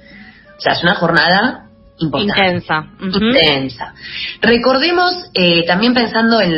O 0.57 0.61
sea, 0.61 0.73
es 0.73 0.83
una 0.83 0.95
jornada 0.95 1.67
importante. 1.99 2.47
Intensa. 2.47 2.87
Intensa. 3.01 3.93
Recordemos, 4.41 5.13
eh, 5.35 5.67
también 5.67 5.93
pensando 5.95 6.41
en 6.41 6.55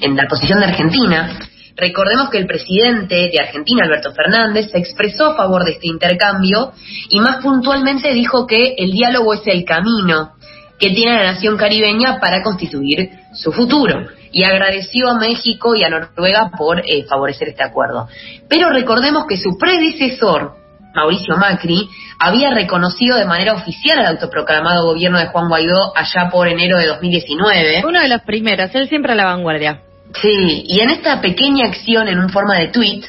en 0.00 0.16
la 0.16 0.26
posición 0.28 0.60
de 0.60 0.66
Argentina, 0.66 1.38
Recordemos 1.76 2.30
que 2.30 2.38
el 2.38 2.46
presidente 2.46 3.28
de 3.30 3.38
Argentina, 3.38 3.84
Alberto 3.84 4.12
Fernández, 4.12 4.70
se 4.70 4.78
expresó 4.78 5.26
a 5.26 5.36
favor 5.36 5.64
de 5.64 5.72
este 5.72 5.88
intercambio 5.88 6.72
y 7.10 7.20
más 7.20 7.42
puntualmente 7.42 8.14
dijo 8.14 8.46
que 8.46 8.74
el 8.78 8.92
diálogo 8.92 9.34
es 9.34 9.42
el 9.46 9.64
camino 9.64 10.32
que 10.78 10.90
tiene 10.90 11.16
la 11.16 11.32
nación 11.32 11.56
caribeña 11.56 12.18
para 12.18 12.42
constituir 12.42 13.10
su 13.34 13.52
futuro 13.52 14.06
y 14.32 14.44
agradeció 14.44 15.08
a 15.10 15.18
México 15.18 15.74
y 15.74 15.84
a 15.84 15.90
Noruega 15.90 16.50
por 16.56 16.80
eh, 16.80 17.04
favorecer 17.08 17.48
este 17.48 17.62
acuerdo. 17.62 18.08
Pero 18.48 18.70
recordemos 18.70 19.26
que 19.26 19.36
su 19.36 19.56
predecesor, 19.58 20.54
Mauricio 20.94 21.36
Macri, 21.36 21.88
había 22.18 22.50
reconocido 22.50 23.16
de 23.16 23.26
manera 23.26 23.54
oficial 23.54 23.98
al 23.98 24.06
autoproclamado 24.06 24.86
gobierno 24.86 25.18
de 25.18 25.26
Juan 25.26 25.48
Guaidó 25.48 25.92
allá 25.94 26.30
por 26.30 26.48
enero 26.48 26.78
de 26.78 26.86
2019. 26.86 27.82
Uno 27.86 28.00
de 28.00 28.08
los 28.08 28.22
primeros, 28.22 28.74
él 28.74 28.88
siempre 28.88 29.12
a 29.12 29.14
la 29.14 29.24
vanguardia. 29.26 29.85
Sí, 30.22 30.64
y 30.66 30.80
en 30.80 30.90
esta 30.90 31.20
pequeña 31.20 31.66
acción 31.66 32.08
en 32.08 32.18
un 32.18 32.30
forma 32.30 32.58
de 32.58 32.68
tweet, 32.68 33.02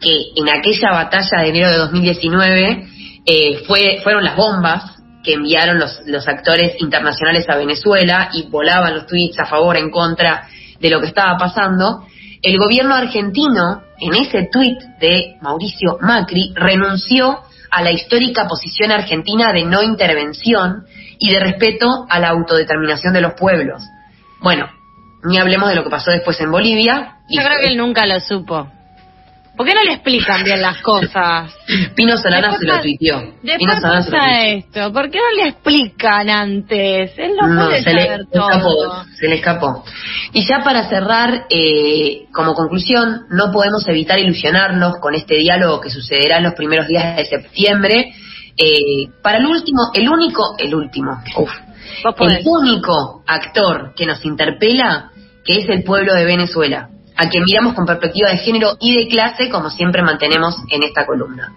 que 0.00 0.32
en 0.36 0.48
aquella 0.48 0.92
batalla 0.92 1.42
de 1.42 1.48
enero 1.48 1.70
de 1.70 1.76
2019 1.78 2.86
eh, 3.26 3.62
fue, 3.66 4.00
fueron 4.02 4.24
las 4.24 4.36
bombas 4.36 4.94
que 5.22 5.34
enviaron 5.34 5.78
los, 5.78 6.00
los 6.06 6.28
actores 6.28 6.80
internacionales 6.80 7.48
a 7.48 7.56
Venezuela 7.56 8.30
y 8.32 8.44
volaban 8.44 8.94
los 8.94 9.06
tweets 9.06 9.38
a 9.38 9.46
favor, 9.46 9.76
en 9.76 9.90
contra 9.90 10.48
de 10.78 10.90
lo 10.90 11.00
que 11.00 11.06
estaba 11.06 11.36
pasando, 11.38 12.04
el 12.44 12.58
gobierno 12.58 12.94
argentino, 12.94 13.82
en 13.98 14.14
ese 14.14 14.50
tweet 14.52 14.76
de 15.00 15.36
Mauricio 15.40 15.96
Macri, 16.02 16.52
renunció 16.54 17.38
a 17.70 17.82
la 17.82 17.90
histórica 17.90 18.46
posición 18.46 18.92
argentina 18.92 19.50
de 19.52 19.64
no 19.64 19.82
intervención 19.82 20.84
y 21.18 21.32
de 21.32 21.40
respeto 21.40 22.04
a 22.06 22.20
la 22.20 22.28
autodeterminación 22.28 23.14
de 23.14 23.22
los 23.22 23.32
pueblos. 23.32 23.82
Bueno, 24.42 24.68
ni 25.24 25.38
hablemos 25.38 25.68
de 25.68 25.76
lo 25.76 25.84
que 25.84 25.90
pasó 25.90 26.10
después 26.10 26.40
en 26.40 26.50
Bolivia. 26.50 27.16
Yo 27.28 27.42
creo 27.42 27.58
que 27.60 27.68
él 27.68 27.76
nunca 27.76 28.06
lo 28.06 28.20
supo. 28.20 28.68
¿Por 29.56 29.64
qué 29.66 29.74
no 29.74 29.84
le 29.84 29.92
explican 29.92 30.42
bien 30.42 30.60
las 30.60 30.78
cosas? 30.82 31.54
Pino 31.94 32.16
Solana 32.16 32.58
se 32.58 32.66
lo 32.66 32.80
tuiteó. 32.80 33.34
Pino 33.40 33.76
Solana 33.76 34.02
se 34.02 34.10
lo 34.10 34.18
esto? 34.18 34.92
¿Por 34.92 35.10
qué 35.10 35.18
no 35.18 35.42
le 35.42 35.48
explican 35.50 36.28
antes? 36.28 37.12
Él 37.16 37.36
no, 37.40 37.66
puede 37.66 37.78
se 37.78 37.84
saber 37.84 38.20
le, 38.20 38.26
todo. 38.26 38.50
Escapó, 38.50 39.04
se 39.16 39.28
le 39.28 39.34
escapó. 39.36 39.84
Y 40.32 40.44
ya 40.44 40.64
para 40.64 40.88
cerrar, 40.88 41.46
eh, 41.48 42.26
como 42.32 42.54
conclusión, 42.54 43.26
no 43.30 43.52
podemos 43.52 43.86
evitar 43.86 44.18
ilusionarnos 44.18 44.94
con 45.00 45.14
este 45.14 45.36
diálogo 45.36 45.80
que 45.80 45.90
sucederá 45.90 46.38
en 46.38 46.44
los 46.44 46.54
primeros 46.54 46.88
días 46.88 47.16
de 47.16 47.24
septiembre. 47.24 48.12
Eh, 48.56 49.08
para 49.22 49.38
el 49.38 49.46
último, 49.46 49.90
el 49.94 50.08
único, 50.08 50.56
el 50.58 50.74
último, 50.74 51.12
uf, 51.36 51.50
el 52.20 52.42
único 52.44 53.22
actor 53.26 53.94
que 53.94 54.06
nos 54.06 54.24
interpela 54.24 55.10
que 55.44 55.58
es 55.58 55.68
el 55.68 55.84
pueblo 55.84 56.14
de 56.14 56.24
Venezuela, 56.24 56.88
a 57.16 57.28
quien 57.28 57.44
miramos 57.44 57.74
con 57.74 57.86
perspectiva 57.86 58.30
de 58.30 58.38
género 58.38 58.76
y 58.80 58.96
de 58.96 59.08
clase, 59.08 59.48
como 59.48 59.70
siempre 59.70 60.02
mantenemos 60.02 60.56
en 60.70 60.82
esta 60.82 61.06
columna. 61.06 61.52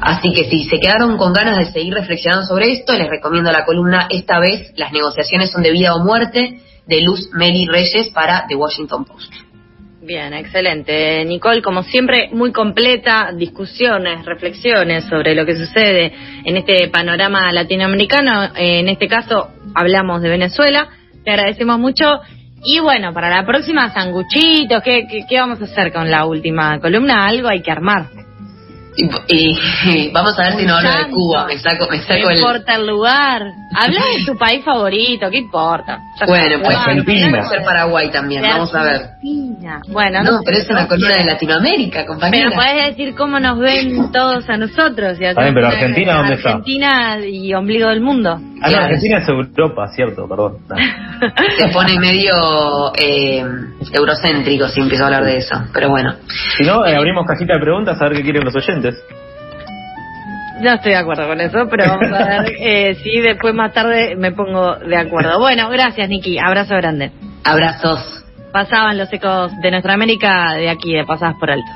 Así 0.00 0.32
que 0.32 0.44
si 0.50 0.64
se 0.64 0.78
quedaron 0.78 1.16
con 1.16 1.32
ganas 1.32 1.58
de 1.58 1.72
seguir 1.72 1.94
reflexionando 1.94 2.46
sobre 2.46 2.72
esto, 2.72 2.94
les 2.94 3.08
recomiendo 3.08 3.52
la 3.52 3.64
columna 3.64 4.08
Esta 4.10 4.38
vez 4.38 4.72
las 4.76 4.92
negociaciones 4.92 5.50
son 5.50 5.62
de 5.62 5.70
vida 5.70 5.94
o 5.94 6.04
muerte 6.04 6.60
de 6.86 7.02
Luz 7.02 7.30
Meli 7.32 7.66
Reyes 7.66 8.08
para 8.08 8.46
The 8.48 8.56
Washington 8.56 9.04
Post. 9.04 9.32
Bien, 10.02 10.32
excelente. 10.32 11.24
Nicole, 11.26 11.60
como 11.60 11.82
siempre, 11.82 12.30
muy 12.32 12.52
completa, 12.52 13.32
discusiones, 13.36 14.24
reflexiones 14.24 15.04
sobre 15.04 15.34
lo 15.34 15.44
que 15.44 15.56
sucede 15.56 16.12
en 16.44 16.56
este 16.56 16.88
panorama 16.88 17.52
latinoamericano. 17.52 18.48
En 18.56 18.88
este 18.88 19.08
caso, 19.08 19.50
hablamos 19.74 20.22
de 20.22 20.30
Venezuela. 20.30 20.88
Te 21.22 21.30
agradecemos 21.30 21.78
mucho 21.78 22.20
y 22.62 22.78
bueno, 22.80 23.12
para 23.12 23.30
la 23.30 23.46
próxima, 23.46 23.90
sanguchitos, 23.92 24.82
¿qué, 24.82 25.06
qué, 25.28 25.40
vamos 25.40 25.60
a 25.60 25.64
hacer 25.64 25.92
con 25.92 26.10
la 26.10 26.26
última 26.26 26.78
columna? 26.78 27.26
Algo 27.26 27.48
hay 27.48 27.62
que 27.62 27.70
armar. 27.70 28.06
Y, 29.28 30.10
vamos 30.12 30.38
a 30.38 30.42
ver 30.42 30.56
si 30.58 30.66
no 30.66 30.76
hablo 30.76 30.90
de 30.90 31.10
Cuba, 31.10 31.46
me 31.46 31.56
saco, 31.58 31.86
me 31.90 31.98
saco 32.00 32.24
no 32.24 32.32
importa 32.32 32.74
el 32.74 32.86
lugar. 32.86 33.42
Habla 33.74 34.00
de 34.00 34.24
tu 34.26 34.36
país 34.36 34.64
favorito, 34.64 35.30
¿qué 35.30 35.38
importa? 35.38 36.00
bueno, 36.26 36.56
pues 36.62 36.76
Argentina. 36.76 37.48
ser 37.48 37.62
Paraguay 37.62 38.10
también, 38.10 38.42
vamos 38.42 38.74
a 38.74 38.82
ver. 38.82 39.00
Bueno, 39.88 40.22
no, 40.22 40.40
pero 40.44 40.58
es 40.58 40.68
una 40.68 40.86
columna 40.86 41.16
de 41.16 41.24
Latinoamérica, 41.24 42.04
compañera. 42.04 42.50
Pero 42.50 42.56
puedes 42.60 42.88
decir 42.88 43.14
cómo 43.14 43.38
nos 43.38 43.58
ven 43.58 44.10
todos 44.12 44.48
a 44.50 44.56
nosotros. 44.56 45.18
Y 45.18 45.34
pero 45.34 45.68
Argentina, 45.68 46.16
¿dónde 46.16 46.34
está? 46.34 46.50
Argentina 46.50 47.18
y 47.24 47.54
ombligo 47.54 47.88
del 47.88 48.00
mundo. 48.00 48.38
Ah, 48.62 48.70
no, 48.70 48.76
Argentina 48.76 49.18
es 49.18 49.28
Europa, 49.28 49.88
cierto, 49.88 50.28
perdón. 50.28 50.58
Se 51.58 51.68
pone 51.68 51.98
medio 51.98 52.92
eh, 52.94 53.42
eurocéntrico 53.92 54.68
si 54.68 54.80
empiezo 54.80 55.04
a 55.04 55.06
hablar 55.06 55.24
de 55.24 55.38
eso, 55.38 55.54
pero 55.72 55.88
bueno. 55.88 56.14
Si 56.56 56.64
no, 56.64 56.84
eh, 56.86 56.94
abrimos 56.94 57.26
cajita 57.26 57.54
de 57.54 57.60
preguntas 57.60 58.00
a 58.00 58.04
ver 58.04 58.18
qué 58.18 58.22
quieren 58.22 58.44
los 58.44 58.54
oyentes. 58.54 59.02
No 60.60 60.74
estoy 60.74 60.92
de 60.92 60.98
acuerdo 60.98 61.26
con 61.26 61.40
eso, 61.40 61.66
pero 61.70 61.84
vamos 61.86 62.12
a 62.12 62.42
ver 62.42 62.52
eh, 62.60 62.94
si 63.02 63.20
después 63.20 63.54
más 63.54 63.72
tarde 63.72 64.14
me 64.16 64.32
pongo 64.32 64.76
de 64.76 64.96
acuerdo. 64.96 65.38
Bueno, 65.38 65.70
gracias, 65.70 66.08
Niki. 66.08 66.38
Abrazo 66.38 66.74
grande. 66.76 67.12
Abrazos. 67.44 68.24
Pasaban 68.52 68.98
los 68.98 69.10
ecos 69.12 69.52
de 69.62 69.70
nuestra 69.70 69.94
América 69.94 70.54
de 70.54 70.68
aquí, 70.68 70.92
de 70.92 71.04
Pasadas 71.04 71.36
por 71.38 71.50
Alto. 71.50 71.70